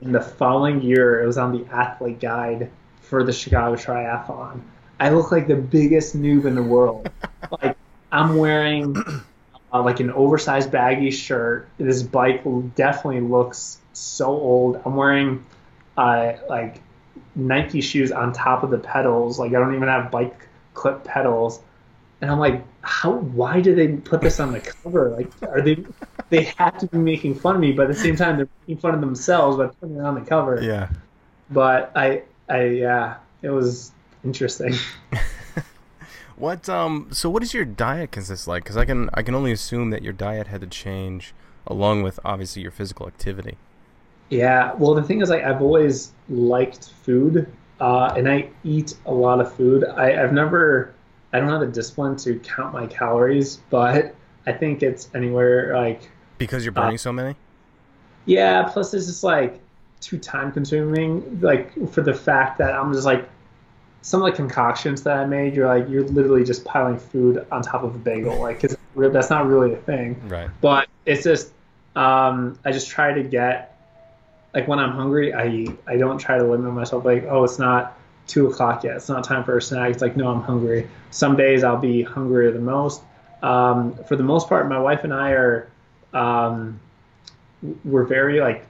[0.00, 4.60] In the following year, it was on the athlete guide for the Chicago Triathlon.
[5.00, 7.10] I look like the biggest noob in the world.
[7.62, 7.76] like
[8.12, 8.96] I'm wearing
[9.72, 11.68] uh, like an oversized baggy shirt.
[11.78, 12.42] This bike
[12.74, 14.80] definitely looks so old.
[14.84, 15.44] I'm wearing
[15.96, 16.80] uh, like
[17.38, 19.38] Nike shoes on top of the pedals.
[19.38, 21.60] Like I don't even have bike clip pedals
[22.20, 23.12] and I'm like, how?
[23.12, 25.10] Why did they put this on the cover?
[25.10, 25.84] Like, are they?
[26.30, 28.82] They have to be making fun of me, but at the same time, they're making
[28.82, 30.62] fun of themselves by putting it on the cover.
[30.62, 30.90] Yeah.
[31.50, 34.74] But I, I, yeah, it was interesting.
[36.36, 36.68] what?
[36.68, 37.08] Um.
[37.12, 38.64] So, what does your diet consist like?
[38.64, 41.32] Because I can, I can only assume that your diet had to change
[41.66, 43.56] along with obviously your physical activity.
[44.30, 44.74] Yeah.
[44.74, 47.50] Well, the thing is, like, I've always liked food,
[47.80, 49.84] uh, and I eat a lot of food.
[49.84, 50.94] I, I've never
[51.32, 54.14] I don't have the discipline to count my calories, but
[54.46, 57.34] I think it's anywhere like because you're burning uh, so many.
[58.24, 59.60] Yeah, plus it's just like
[60.00, 61.40] too time consuming.
[61.40, 63.28] Like for the fact that I'm just like
[64.00, 67.62] some of the concoctions that I made, you're like you're literally just piling food on
[67.62, 68.38] top of a bagel.
[68.94, 70.20] Like that's not really a thing.
[70.26, 70.50] Right.
[70.60, 71.52] But it's just
[71.94, 73.77] um, I just try to get
[74.58, 75.70] like when I'm hungry, I eat.
[75.86, 77.04] I don't try to limit myself.
[77.04, 77.96] Like oh, it's not
[78.26, 78.96] two o'clock yet.
[78.96, 79.92] It's not time for a snack.
[79.92, 80.88] It's like, no, I'm hungry.
[81.10, 83.02] Some days I'll be hungrier than most.
[83.40, 85.70] Um, for the most part, my wife and I are,
[86.12, 86.80] um,
[87.84, 88.66] we're very like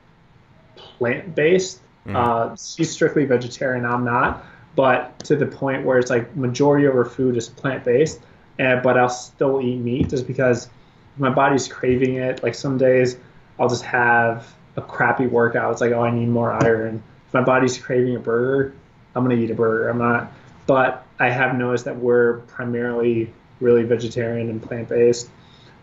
[0.77, 1.81] plant based.
[2.07, 2.17] Mm.
[2.17, 3.87] Uh, she's strictly vegetarian.
[3.87, 4.45] I'm not,
[4.77, 8.21] but to the point where it's like majority of our food is plant based,
[8.59, 10.69] and but I'll still eat meat just because
[11.17, 12.43] my body's craving it.
[12.43, 13.17] Like some days
[13.59, 15.73] I'll just have a crappy workout.
[15.73, 17.03] It's like oh I need more iron.
[17.27, 18.75] If my body's craving a burger,
[19.15, 19.89] I'm gonna eat a burger.
[19.89, 20.33] I'm not.
[20.67, 25.29] But I have noticed that we're primarily really vegetarian and plant based.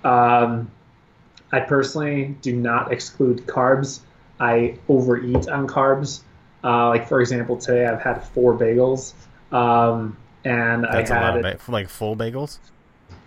[0.03, 0.71] Um,
[1.51, 3.99] I personally do not exclude carbs.
[4.39, 6.21] I overeat on carbs.
[6.63, 9.13] Uh, like for example, today I've had four bagels,
[9.51, 12.59] um, and That's I a lot had of ba- like full bagels,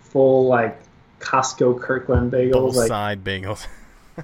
[0.01, 0.79] full like
[1.19, 2.53] Costco Kirkland bagels.
[2.53, 3.67] double Like, side bagels.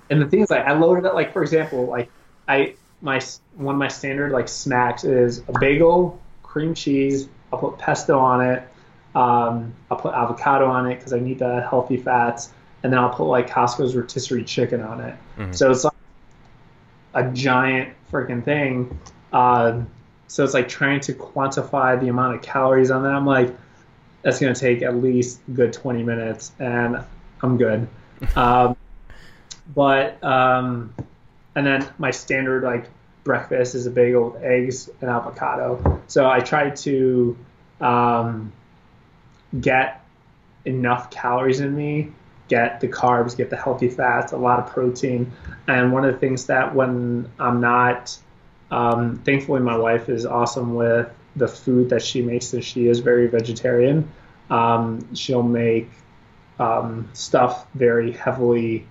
[0.10, 1.14] and the thing is, like, I loaded it.
[1.14, 2.10] Like for example, like
[2.48, 3.22] I my
[3.56, 7.30] one of my standard like snacks is a bagel, cream cheese.
[7.52, 8.64] I'll put pesto on it.
[9.14, 12.52] Um, I'll put avocado on it because I need the healthy fats,
[12.84, 15.16] and then I'll put like Costco's rotisserie chicken on it.
[15.38, 15.56] Mhm.
[15.56, 15.94] So it's like
[17.14, 18.98] a giant freaking thing.
[19.32, 19.88] Um,
[20.28, 23.14] so it's like trying to quantify the amount of calories on that.
[23.14, 23.56] I'm like,
[24.22, 26.98] that's gonna take at least a good 20 minutes, and
[27.42, 27.88] I'm good.
[28.36, 28.75] um,
[29.74, 30.94] but um,
[31.56, 32.90] and then my standard like
[33.24, 36.02] breakfast is a bagel with eggs and avocado.
[36.08, 37.38] So I try to
[37.82, 38.54] um,
[39.60, 40.06] get
[40.66, 42.12] enough calories in me,
[42.48, 45.32] get the carbs, get the healthy fats, a lot of protein.
[45.68, 48.18] And one of the things that when I'm not,
[48.72, 53.00] um, thankfully, my wife is awesome with the food that she makes, and she is
[53.00, 54.10] very vegetarian.
[54.50, 55.90] Um, she'll make
[56.60, 58.88] um, stuff very heavily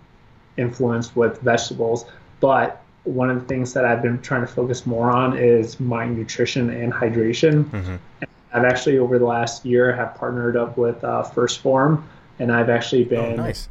[0.57, 2.07] influenced with vegetables.
[2.41, 6.07] But one of the things that I've been trying to focus more on is my
[6.07, 7.65] nutrition and hydration.
[7.65, 7.99] Mhm.
[8.53, 12.05] I've actually over the last year have partnered up with uh, First Form,
[12.39, 13.69] and I've actually Oh, been nice.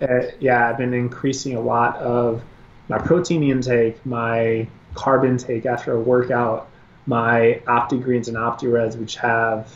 [0.00, 2.42] uh, yeah, I've been increasing a lot of
[2.88, 6.68] my protein intake, my carb intake after a workout,
[7.06, 9.72] my OptiGreens and OptiReds, which have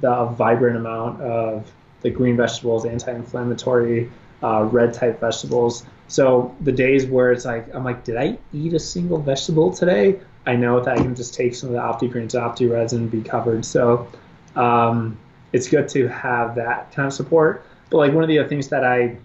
[0.00, 1.70] the vibrant amount of
[2.02, 4.10] the green vegetables, anti-inflammatory,
[4.44, 5.86] uh, red type vegetables.
[6.08, 10.20] So the days where it's like I'm like, did I eat a single vegetable today?
[10.46, 13.64] I know that I can just take some of the OptiGreens, OptiReds, and be covered.
[13.64, 14.06] So
[14.54, 15.18] um,
[15.52, 17.64] it's good to have that kind of support.
[17.88, 19.16] But like one of the other things that I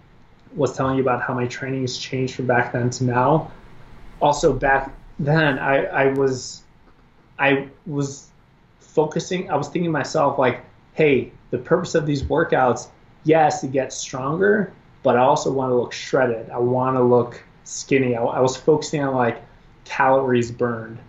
[0.56, 3.52] was telling you about how my training has changed from back then to now.
[4.22, 6.64] Also back then I, I was
[7.38, 8.30] I was
[8.80, 10.62] focusing I was thinking myself like,
[10.94, 12.88] hey, the purpose of these workouts,
[13.24, 14.72] yes, to get stronger,
[15.04, 16.50] but I also want to look shredded.
[16.50, 18.16] I want to look skinny.
[18.16, 19.44] I, I was focusing on like
[19.86, 21.00] calories burned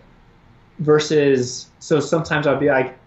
[0.79, 2.97] versus so sometimes I'll be like,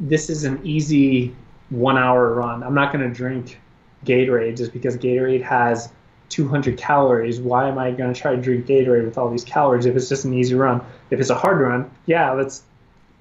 [0.00, 1.34] this is an easy
[1.70, 2.62] one hour run.
[2.62, 3.60] I'm not going to drink
[4.04, 5.90] Gatorade just because Gatorade has
[6.30, 7.40] 200 calories.
[7.40, 10.08] Why am I going to try to drink Gatorade with all these calories if it's
[10.08, 10.80] just an easy run?
[11.10, 12.62] If it's a hard run, yeah, let's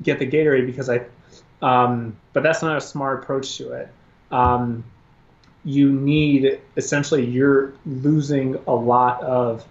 [0.03, 1.05] get the Gatorade because I.
[1.61, 3.89] Um, but that's not a smart approach to it.
[4.31, 4.83] Um,
[5.67, 9.65] you need essentially you're losing a lot of.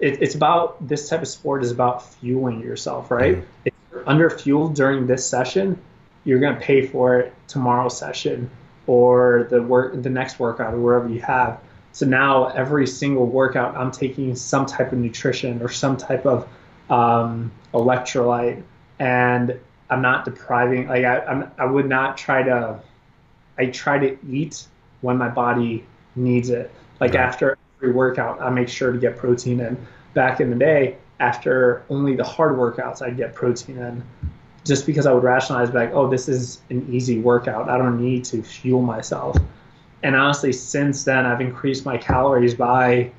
[0.00, 3.36] It, it's about this type of sport is about fueling yourself, right?
[3.36, 3.44] Mhm.
[3.66, 5.78] If you're under fueled during this session,
[6.24, 8.50] you're going to pay for it tomorrow's session
[8.88, 11.60] or the work the next workout or wherever you have.
[11.92, 16.48] So now every single workout, I'm taking some type of nutrition or some type of
[16.90, 18.60] um, electrolyte,
[18.98, 19.56] and
[19.88, 20.88] I'm not depriving.
[20.88, 22.80] Like I, I'm, I would not try to.
[23.56, 24.66] I try to eat
[25.02, 25.84] when my body
[26.16, 26.70] needs it.
[27.00, 27.20] Like Right.
[27.20, 29.76] after every workout, I make sure to get protein in.
[30.14, 34.02] Back in the day, after only the hard workouts, I'd get protein in
[34.64, 37.68] just because I would rationalize like, oh, this is an easy workout.
[37.68, 39.36] I don't need to fuel myself.
[40.04, 43.10] And honestly, since then, I've increased my calories by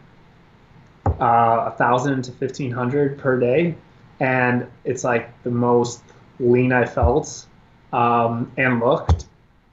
[1.20, 3.76] uh, a thousand to fifteen hundred per day,
[4.20, 6.02] and it's like the most
[6.40, 7.46] lean I felt
[7.94, 9.26] um, and looked,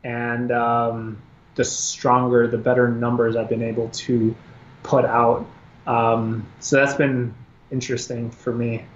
[0.05, 1.20] and um,
[1.60, 4.34] the stronger, the better numbers I've been able to
[4.82, 5.46] put out.
[5.86, 7.34] Um, so that's been
[7.70, 8.86] interesting for me.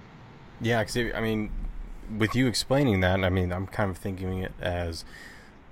[0.61, 1.51] Yeah, because I mean,
[2.17, 5.05] with you explaining that, I mean, I'm kind of thinking it as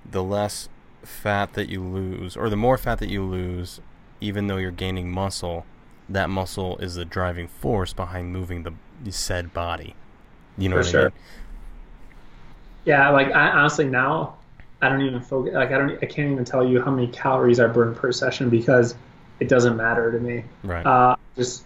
[0.08, 0.68] the less
[1.02, 3.80] fat that you lose, or the more fat that you lose,
[4.20, 5.66] even though you're gaining muscle,
[6.08, 9.96] that muscle is the driving force behind moving the said body.
[10.58, 11.10] You know For what I sure.
[11.10, 11.12] mean?
[12.84, 14.36] Yeah, like I honestly now
[14.84, 15.54] I don't even focus.
[15.54, 15.92] Like I don't.
[16.02, 18.94] I can't even tell you how many calories I burn per session because
[19.40, 20.44] it doesn't matter to me.
[20.62, 20.84] Right.
[20.84, 21.64] Uh, just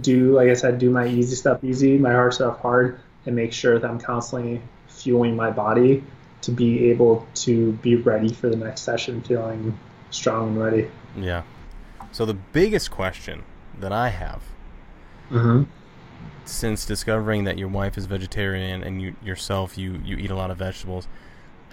[0.00, 3.52] do like I said, do my easy stuff easy, my hard stuff hard, and make
[3.52, 6.02] sure that I'm constantly fueling my body
[6.42, 9.78] to be able to be ready for the next session, feeling
[10.10, 10.90] strong and ready.
[11.16, 11.42] yeah.
[12.12, 13.44] So the biggest question
[13.78, 14.42] that I have
[15.30, 15.64] Mm-hmm.
[16.44, 20.50] since discovering that your wife is vegetarian and you yourself you you eat a lot
[20.50, 21.08] of vegetables,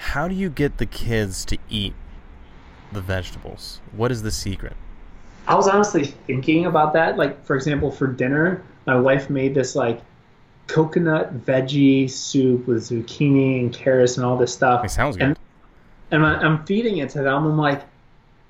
[0.02, 1.94] how do you get the kids to eat
[2.92, 3.82] the vegetables?
[3.96, 4.76] What is the secret?
[5.48, 7.18] I was honestly thinking about that.
[7.18, 10.02] Like, for example, for dinner, my wife made this like
[10.66, 14.84] coconut veggie soup with zucchini and carrots and all this stuff.
[14.84, 15.38] It sounds good.
[16.10, 17.46] And, and I'm feeding it to them.
[17.46, 17.84] I'm like,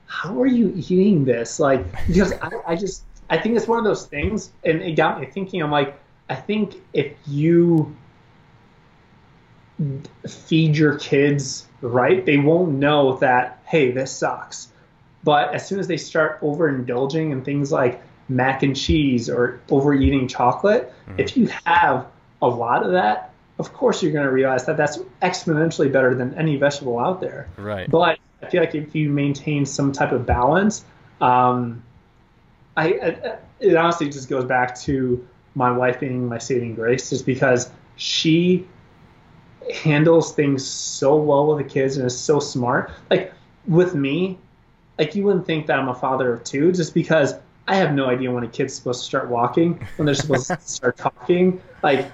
[0.08, 1.60] how are you eating this?
[1.60, 4.52] Like, because I, I just, I think it's one of those things.
[4.64, 6.00] And it got me thinking, I'm like,
[6.30, 7.94] I think if you
[10.28, 14.68] feed your kids right, they won't know that, hey, this sucks.
[15.24, 20.28] But as soon as they start overindulging in things like mac and cheese or overeating
[20.28, 21.20] chocolate, mm-hmm.
[21.20, 22.08] if you have
[22.42, 26.34] a lot of that, of course you're going to realize that that's exponentially better than
[26.36, 27.48] any vegetable out there.
[27.58, 27.90] Right.
[27.90, 30.84] But I feel like if you maintain some type of balance,
[31.20, 31.84] um,
[32.76, 37.26] I, I, it honestly just goes back to my wife being my saving grace, just
[37.26, 38.68] because she
[39.70, 42.92] handles things so well with the kids and is so smart.
[43.10, 43.34] Like
[43.68, 44.38] with me,
[44.98, 47.36] like you wouldn't think that I'm a father of two, just because
[47.68, 50.60] I have no idea when a kid's supposed to start walking, when they're supposed to
[50.66, 51.62] start talking.
[51.84, 52.12] Like,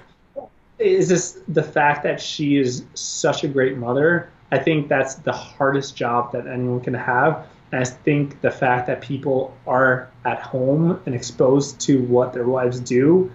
[0.78, 4.30] is this the fact that she is such a great mother?
[4.52, 7.46] I think that's the hardest job that anyone can have.
[7.72, 12.46] And I think the fact that people are at home and exposed to what their
[12.46, 13.30] wives do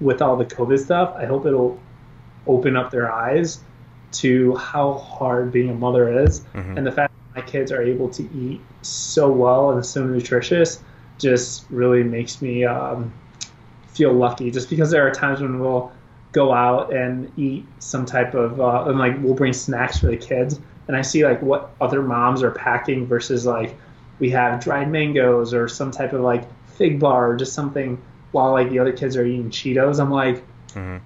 [0.00, 1.80] with all the COVID stuff, I hope it'll
[2.46, 3.60] open up their eyes
[4.12, 6.40] to how hard being a mother is.
[6.54, 6.78] Mm-hmm.
[6.78, 10.82] And the fact that my kids are able to eat so well and so nutritious
[11.18, 13.12] just really makes me um,
[13.88, 14.50] feel lucky.
[14.50, 15.92] Just because there are times when we'll
[16.32, 20.16] go out and eat some type of uh, and like we'll bring snacks for the
[20.16, 23.76] kids and i see like what other moms are packing versus like
[24.18, 28.00] we have dried mangoes or some type of like fig bar or just something
[28.32, 30.36] while like the other kids are eating cheetos i'm like
[30.68, 30.98] mm-hmm.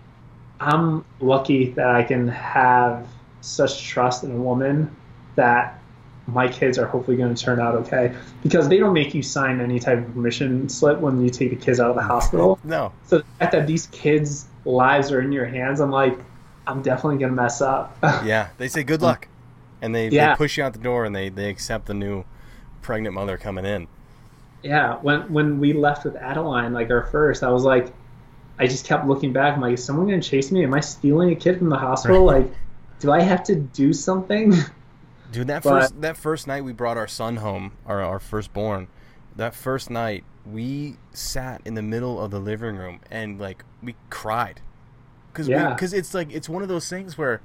[0.60, 3.06] I'm lucky that i can have
[3.40, 4.94] such trust in a woman
[5.36, 5.78] that
[6.26, 9.60] my kids are hopefully going to turn out okay because they don't make you sign
[9.60, 12.90] any type of permission slip when you take the kids out of the hospital no
[13.04, 16.18] so the fact that these kids lives are in your hands, I'm like,
[16.66, 17.96] I'm definitely gonna mess up.
[18.02, 19.28] yeah, they say good luck,
[19.82, 20.30] and they, yeah.
[20.30, 22.24] they push you out the door, and they they accept the new
[22.82, 23.86] pregnant mother coming in.
[24.62, 27.92] Yeah, when when we left with Adeline, like our first, I was like,
[28.58, 29.54] I just kept looking back.
[29.54, 30.62] I'm like, is someone gonna chase me?
[30.62, 32.26] Am I stealing a kid from the hospital?
[32.26, 32.42] Right.
[32.42, 32.52] Like,
[33.00, 34.54] do I have to do something?
[35.32, 38.88] Dude, that but, first that first night we brought our son home, our our firstborn.
[39.36, 43.96] That first night, we sat in the middle of the living room and like we
[44.10, 44.60] cried
[45.32, 45.72] because yeah.
[45.74, 47.40] because it's like it's one of those things where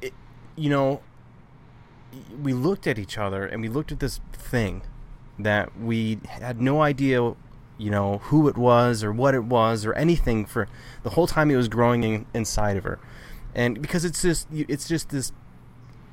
[0.00, 0.12] it
[0.54, 1.00] you know
[2.42, 4.82] we looked at each other and we looked at this thing
[5.38, 7.34] that we had no idea
[7.78, 10.68] you know who it was or what it was or anything for
[11.02, 12.98] the whole time it was growing in, inside of her
[13.54, 15.32] and because it's just it's just this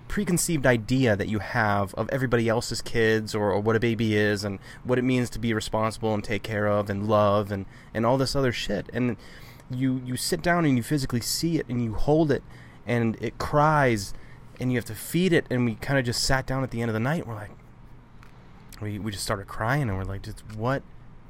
[0.10, 4.44] preconceived idea that you have of everybody else's kids or, or, what a baby is
[4.44, 8.06] and what it means to be responsible and take care of and love and, and
[8.06, 8.90] all this other shit.
[8.92, 9.16] And
[9.70, 12.44] you, you sit down and you physically see it and you hold it
[12.88, 14.14] and it cries
[14.60, 15.46] and you have to feed it.
[15.50, 17.26] And we kind of just sat down at the end of the night.
[17.26, 17.52] And we're like,
[18.82, 20.82] we, we just started crying and we're like, just what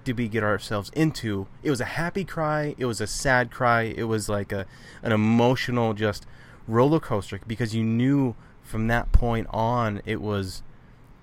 [0.03, 1.47] did we get ourselves into?
[1.63, 2.75] It was a happy cry.
[2.77, 3.83] It was a sad cry.
[3.83, 4.65] It was like a,
[5.03, 6.25] an emotional just
[6.67, 10.63] roller coaster because you knew from that point on, it was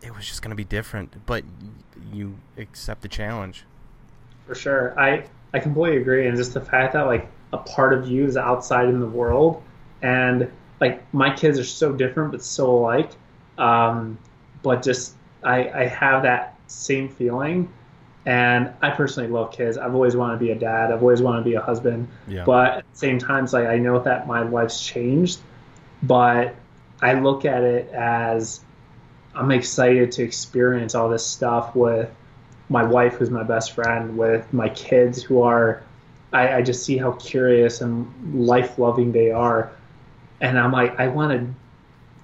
[0.03, 1.27] it was just going to be different.
[1.27, 1.45] But
[2.13, 3.65] you accept the challenge.
[4.47, 5.25] For sure, I
[5.55, 8.89] I completely agree, and just the fact that like a part of you is outside
[8.89, 9.63] in the world,
[10.03, 10.51] and
[10.81, 13.11] like my kids are so different but so alike.
[13.59, 14.19] Um,
[14.63, 17.73] but just I I have that same feeling.
[18.27, 19.79] And I personally love kids.
[19.79, 20.93] I've always wanted to be a dad.
[20.93, 22.09] I've always wanted to be a husband.
[22.27, 22.45] Yeah.
[22.45, 25.39] But at the same time, it's like I know that my life's changed,
[26.03, 26.57] but
[27.01, 28.61] I look at it as
[29.33, 32.11] I'm excited to experience all this stuff with
[32.69, 35.85] my wife, who's my best friend, with my kids, who are,
[36.33, 39.71] I, I just see how curious and life loving they are.
[40.41, 41.55] And I'm like, I want to,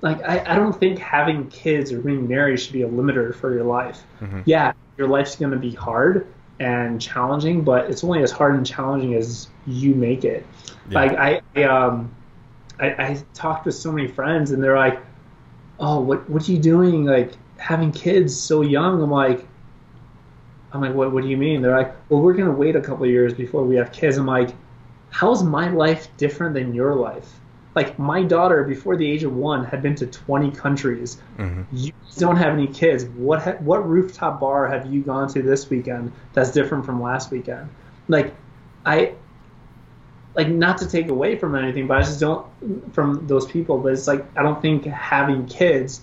[0.00, 3.54] like, I, I don't think having kids or being married should be a limiter for
[3.54, 4.02] your life.
[4.20, 4.40] Mm-hmm.
[4.46, 6.26] Yeah, your life's going to be hard
[6.60, 10.46] and challenging, but it's only as hard and challenging as you make it.
[10.88, 11.00] Yeah.
[11.00, 12.14] Like, I, I um,
[12.78, 15.00] I, I talked with so many friends and they're like,
[15.78, 17.04] "Oh, what what are you doing?
[17.04, 19.46] Like having kids so young?" I'm like,
[20.72, 23.06] I'm like, "What what do you mean?" They're like, "Well, we're gonna wait a couple
[23.06, 24.50] years before we have kids." I'm like,
[25.10, 27.40] "How's my life different than your life?"
[27.74, 31.20] Like my daughter, before the age of one, had been to 20 countries.
[31.38, 31.62] Mm-hmm.
[31.72, 33.04] You don't have any kids.
[33.04, 37.30] What ha- what rooftop bar have you gone to this weekend that's different from last
[37.30, 37.70] weekend?
[38.08, 38.34] Like,
[38.84, 39.14] I
[40.34, 42.46] like not to take away from anything, but I just don't
[42.92, 43.78] from those people.
[43.78, 46.02] But it's like I don't think having kids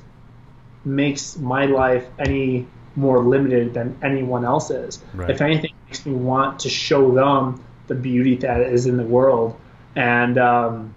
[0.86, 5.04] makes my life any more limited than anyone else's.
[5.14, 5.30] Right.
[5.30, 9.04] If anything, it makes me want to show them the beauty that is in the
[9.04, 9.60] world.
[9.96, 10.96] And um,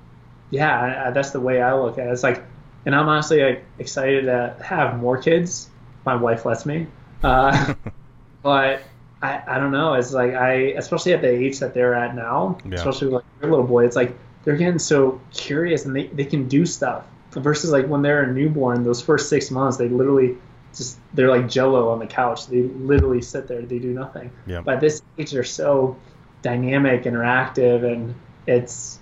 [0.53, 2.12] yeah, that's the way I look at it.
[2.12, 2.45] It's like,
[2.85, 5.70] and I'm honestly like, excited to have more kids.
[6.05, 6.87] My wife lets me.
[7.23, 7.74] Uh,
[8.43, 8.83] but
[9.23, 9.95] I, I don't know.
[9.95, 12.74] It's like I, especially at the age that they're at now, yeah.
[12.74, 14.15] especially like your little boy, it's like
[14.45, 18.33] they're getting so curious and they, they can do stuff versus like when they're a
[18.33, 20.37] newborn, those first six months, they literally
[20.77, 22.47] just, they're like jello on the couch.
[22.47, 24.31] They literally sit there, they do nothing.
[24.47, 24.61] Yeah.
[24.61, 25.97] But at this age, they're so
[26.43, 28.15] dynamic, interactive, and
[28.47, 28.99] it's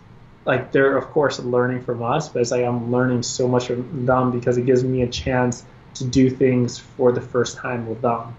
[0.51, 4.05] like they're, of course, learning from us, but it's like I'm learning so much from
[4.05, 5.65] them because it gives me a chance
[5.95, 8.35] to do things for the first time with them.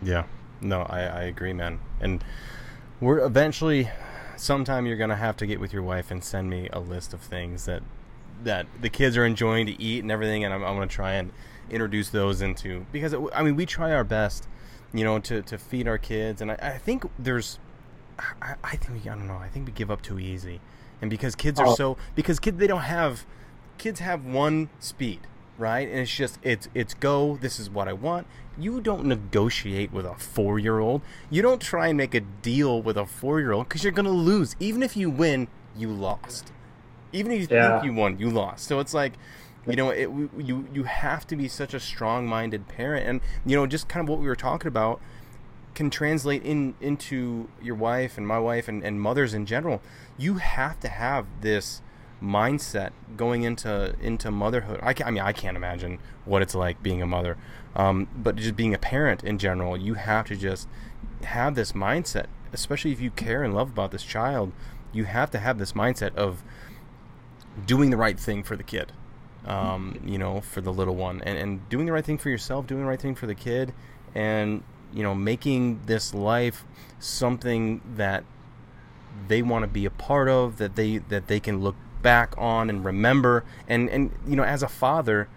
[0.00, 0.24] Yeah.
[0.60, 1.80] No, I, I agree, man.
[2.00, 2.22] And
[3.00, 3.90] we're eventually,
[4.36, 7.20] sometime you're gonna have to get with your wife and send me a list of
[7.20, 7.82] things that
[8.44, 11.32] that the kids are enjoying to eat and everything, and I'm, I'm gonna try and
[11.68, 14.46] introduce those into because it, I mean we try our best,
[14.92, 17.58] you know, to, to feed our kids, and I, I think there's,
[18.18, 20.60] I, I think we I don't know I think we give up too easy,
[21.00, 21.74] and because kids are oh.
[21.74, 23.26] so because kids they don't have,
[23.78, 25.20] kids have one speed
[25.60, 25.86] right?
[25.88, 27.36] And it's just it's it's go.
[27.40, 28.26] This is what I want.
[28.58, 31.02] You don't negotiate with a four year old.
[31.28, 34.10] You don't try and make a deal with a four year old because you're gonna
[34.10, 34.56] lose.
[34.58, 35.46] Even if you win,
[35.76, 36.52] you lost.
[37.12, 37.80] Even if you yeah.
[37.80, 38.66] think you won, you lost.
[38.66, 39.14] So it's like,
[39.66, 40.08] you know, it,
[40.38, 44.04] you you have to be such a strong minded parent, and you know, just kind
[44.04, 45.00] of what we were talking about
[45.80, 49.80] can translate in into your wife and my wife and, and mothers in general.
[50.18, 51.80] You have to have this
[52.22, 54.78] mindset going into into motherhood.
[54.82, 57.38] I, can, I mean, I can't imagine what it's like being a mother,
[57.74, 59.74] um, but just being a parent in general.
[59.74, 60.68] You have to just
[61.22, 64.52] have this mindset, especially if you care and love about this child.
[64.92, 66.42] You have to have this mindset of
[67.64, 68.92] doing the right thing for the kid,
[69.46, 72.66] um, you know, for the little one, and, and doing the right thing for yourself,
[72.66, 73.72] doing the right thing for the kid,
[74.14, 74.62] and
[74.92, 76.64] you know, making this life
[76.98, 78.24] something that
[79.28, 82.70] they want to be a part of, that they that they can look back on
[82.70, 85.28] and remember and and you know as a father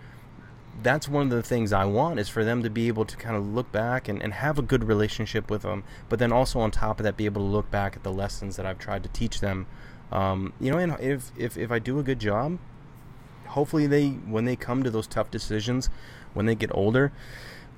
[0.81, 3.35] that's one of the things I want is for them to be able to kind
[3.35, 6.71] of look back and, and have a good relationship with them, but then also on
[6.71, 9.09] top of that, be able to look back at the lessons that I've tried to
[9.09, 9.67] teach them.
[10.11, 12.57] Um, you know, and if, if, if I do a good job,
[13.47, 15.89] hopefully they, when they come to those tough decisions,
[16.33, 17.11] when they get older,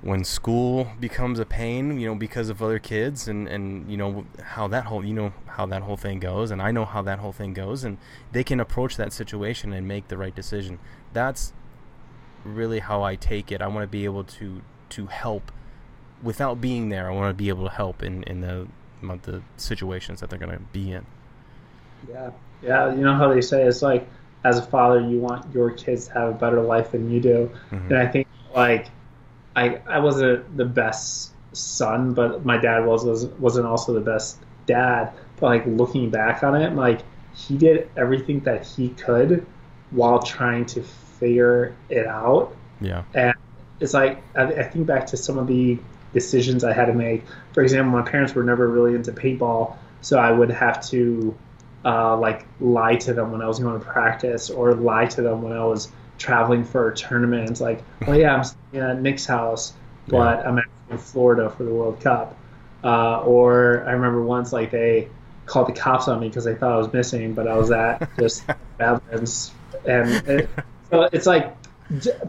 [0.06, 4.24] when school becomes a pain, you know, because of other kids and, and you know
[4.40, 7.18] how that whole you know how that whole thing goes and I know how that
[7.18, 7.98] whole thing goes and
[8.30, 10.78] they can approach that situation and make the right decision.
[11.12, 11.52] That's
[12.44, 13.60] really how I take it.
[13.60, 15.50] I want to be able to to help
[16.22, 17.10] without being there.
[17.10, 18.68] I want to be able to help in in the
[19.22, 21.04] the situations that they're going to be in.
[22.08, 22.30] Yeah.
[22.62, 24.08] Yeah, you know how they say it's like
[24.44, 27.50] as a father you want your kids to have a better life than you do.
[27.70, 27.92] Mm-hmm.
[27.92, 28.86] And I think like
[29.56, 34.38] I I wasn't the best son, but my dad was was wasn't also the best
[34.66, 35.12] dad.
[35.40, 37.00] But like looking back on it, like
[37.34, 39.44] he did everything that he could
[39.90, 42.54] while trying to figure it out.
[42.80, 43.04] Yeah.
[43.14, 43.34] And
[43.80, 45.78] it's like I, I think back to some of the
[46.12, 47.24] decisions I had to make.
[47.52, 51.36] For example, my parents were never really into paintball, so I would have to
[51.84, 55.40] uh, like lie to them when I was going to practice, or lie to them
[55.42, 57.50] when I was traveling for a tournament.
[57.50, 59.72] It's like, oh yeah, I'm staying at Nick's house,
[60.08, 60.48] but yeah.
[60.48, 62.36] I'm actually in Florida for the World Cup.
[62.84, 65.08] Uh, or I remember once like they
[65.46, 68.08] called the cops on me because they thought I was missing, but I was at
[68.18, 68.44] just
[68.78, 69.52] Badlands,
[69.86, 70.50] and it,
[70.90, 71.56] so it's like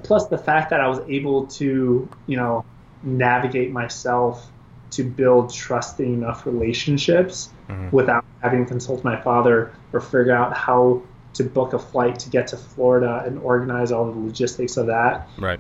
[0.03, 2.65] plus the fact that I was able to you know
[3.03, 4.49] navigate myself
[4.91, 7.93] to build trusting enough relationships mm-hmm.
[7.95, 11.01] without having to consult my father or figure out how
[11.37, 15.29] to book a flight to get to Florida and organize all the logistics of that.
[15.37, 15.59] Right.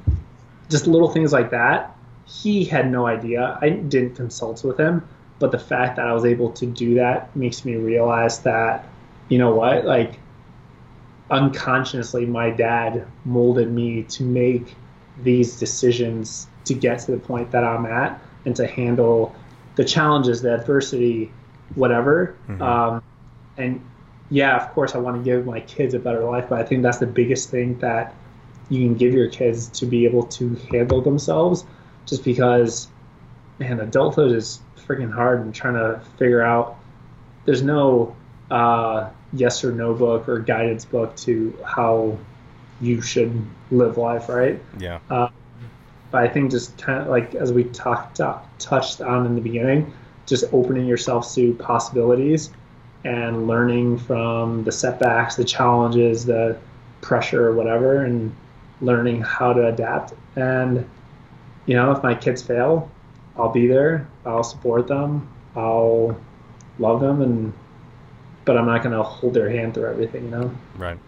[0.69, 1.95] Just little things like that.
[2.25, 3.57] He had no idea.
[3.61, 5.07] I didn't consult with him,
[5.39, 8.89] but the fact that I was able to do that makes me realize that,
[9.29, 10.19] you know what, like
[11.29, 14.75] unconsciously, my dad molded me to make
[15.21, 19.35] these decisions to get to the point that I'm at and to handle
[19.75, 21.31] the challenges, the adversity,
[21.75, 22.35] whatever.
[22.47, 22.61] Mm-hmm.
[22.61, 23.03] Um,
[23.57, 23.81] and
[24.29, 26.83] yeah, of course, I want to give my kids a better life, but I think
[26.83, 28.13] that's the biggest thing that
[28.69, 31.65] you can give your kids to be able to handle themselves.
[32.05, 32.87] Just because,
[33.59, 36.77] man, adulthood is freaking hard and trying to figure out.
[37.45, 38.15] There's no
[38.51, 42.17] uh, yes or no book or guidance book to how
[42.81, 44.61] you should live life, right?
[44.77, 44.99] Yeah.
[45.09, 45.29] Uh,
[46.11, 48.19] but I think just kind of like as we talked
[48.59, 49.93] touched on in the beginning,
[50.25, 52.51] just opening yourself to possibilities
[53.07, 56.57] and learning from the setbacks, the challenges, the
[56.99, 58.35] pressure, whatever, and
[58.81, 60.13] learning how to adapt.
[60.35, 60.87] And
[61.65, 62.91] you know, if my kids fail,
[63.37, 64.07] I'll be there.
[64.25, 65.29] I'll support them.
[65.55, 66.19] I'll
[66.79, 67.53] love them, and
[68.43, 70.25] but I'm not gonna hold their hand through everything.
[70.25, 70.51] You know.
[70.75, 70.99] Right.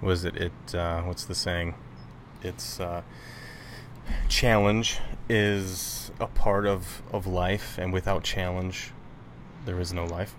[0.00, 0.36] Was it?
[0.36, 0.74] It.
[0.74, 1.74] Uh, what's the saying?
[2.42, 2.80] It's.
[2.80, 3.02] Uh,
[4.28, 4.98] challenge
[5.28, 8.92] is a part of of life, and without challenge,
[9.66, 10.34] there is no life.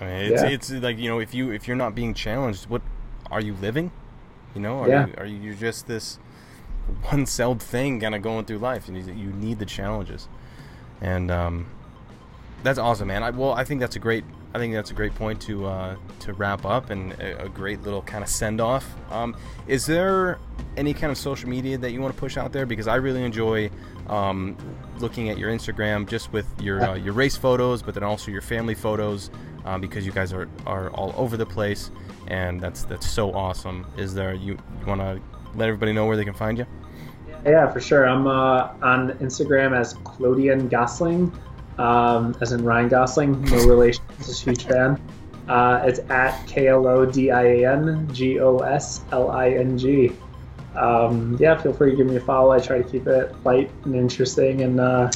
[0.00, 0.48] I mean, it's, Yeah.
[0.48, 2.82] it's like you know, if you if you're not being challenged, what
[3.30, 3.90] are you living?
[4.54, 5.06] You know, are Yeah.
[5.06, 6.18] you are you just this
[7.10, 8.88] one-celled thing kind of going through life?
[8.88, 10.28] You need, you need the challenges,
[11.00, 11.66] and um,
[12.62, 13.22] that's awesome, man.
[13.22, 14.24] I, well, I think that's a great.
[14.52, 17.82] I think that's a great point to uh, to wrap up and a, a great
[17.82, 18.84] little kind of send off.
[19.12, 19.36] Um,
[19.68, 20.38] is there
[20.76, 22.66] any kind of social media that you want to push out there?
[22.66, 23.70] Because I really enjoy
[24.08, 24.56] um,
[24.98, 28.42] looking at your Instagram, just with your uh, your race photos, but then also your
[28.42, 29.30] family photos,
[29.64, 31.90] um, because you guys are, are all over the place,
[32.28, 33.86] and that's that's so awesome.
[33.96, 35.20] Is there you, you want to
[35.54, 36.66] let everybody know where they can find you?
[37.44, 38.08] Yeah, for sure.
[38.08, 41.32] I'm uh, on Instagram as Klodian Gosling,
[41.78, 43.42] um, as in Ryan Gosling.
[43.44, 44.04] No relation.
[44.18, 45.00] Just a huge fan.
[45.48, 49.50] Uh, it's at K L O D I A N G O S L I
[49.50, 50.12] N G.
[50.76, 52.52] Um, yeah, feel free to give me a follow.
[52.52, 55.10] I try to keep it light and interesting, and uh,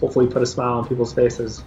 [0.00, 1.64] hopefully put a smile on people's faces.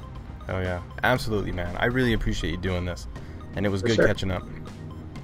[0.50, 1.76] Oh yeah, absolutely, man.
[1.78, 3.08] I really appreciate you doing this,
[3.56, 4.08] and it was For good sure.
[4.08, 4.44] catching up.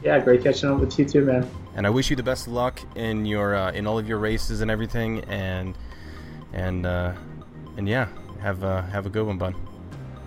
[0.03, 1.49] Yeah, great catching up with you too, man.
[1.75, 4.17] and I wish you the best of luck in your uh, in all of your
[4.17, 5.77] races and everything, and
[6.51, 7.13] and uh,
[7.77, 8.07] and yeah,
[8.41, 9.55] have uh, have a good one, bud.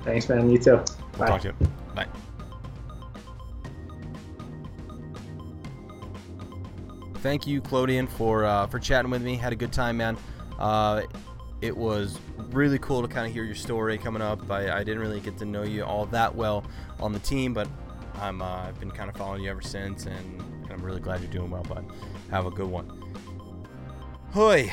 [0.03, 0.49] Thanks, man.
[0.51, 0.71] You too.
[0.77, 0.85] We'll
[1.19, 1.27] Bye.
[1.27, 1.55] talk to you.
[1.95, 2.07] Bye.
[7.17, 9.37] Thank you, Klodian, for uh, for chatting with me.
[9.37, 10.17] Had a good time, man.
[11.61, 12.19] It was
[12.51, 14.51] really cool to kind of hear your story coming up.
[14.51, 16.65] I, I didn't really get to know you all that well
[17.01, 17.69] on the team, but
[18.21, 21.21] I'm uh, I've been kind of following you ever since, and, and I'm really glad
[21.21, 21.85] you're doing well, bud.
[22.31, 22.91] Have a good one.
[24.33, 24.71] Hoy,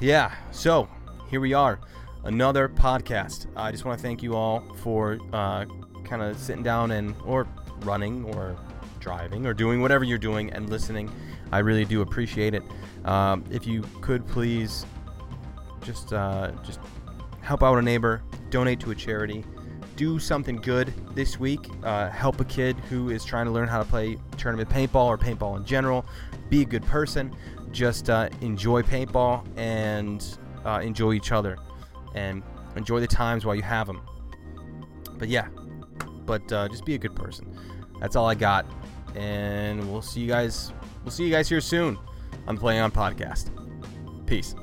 [0.00, 0.34] yeah.
[0.50, 0.88] So
[1.28, 1.78] here we are,
[2.24, 3.46] another podcast.
[3.56, 5.66] I just want to thank you all for uh,
[6.04, 7.46] kind of sitting down and or
[7.80, 8.56] running or
[9.00, 11.10] driving or doing whatever you're doing and listening.
[11.52, 12.62] I really do appreciate it.
[13.04, 14.86] Um, if you could please
[15.84, 16.80] just uh, just
[17.40, 19.44] help out a neighbor, donate to a charity,
[19.96, 21.68] do something good this week.
[21.82, 25.18] Uh, help a kid who is trying to learn how to play tournament paintball or
[25.18, 26.04] paintball in general.
[26.48, 27.34] Be a good person.
[27.70, 31.58] Just uh, enjoy paintball and uh, enjoy each other,
[32.14, 32.42] and
[32.76, 34.00] enjoy the times while you have them.
[35.18, 35.48] But yeah,
[36.24, 37.56] but uh, just be a good person.
[38.00, 38.66] That's all I got,
[39.14, 40.72] and we'll see you guys.
[41.04, 41.98] We'll see you guys here soon
[42.46, 43.50] on the Playing On podcast.
[44.26, 44.54] Peace.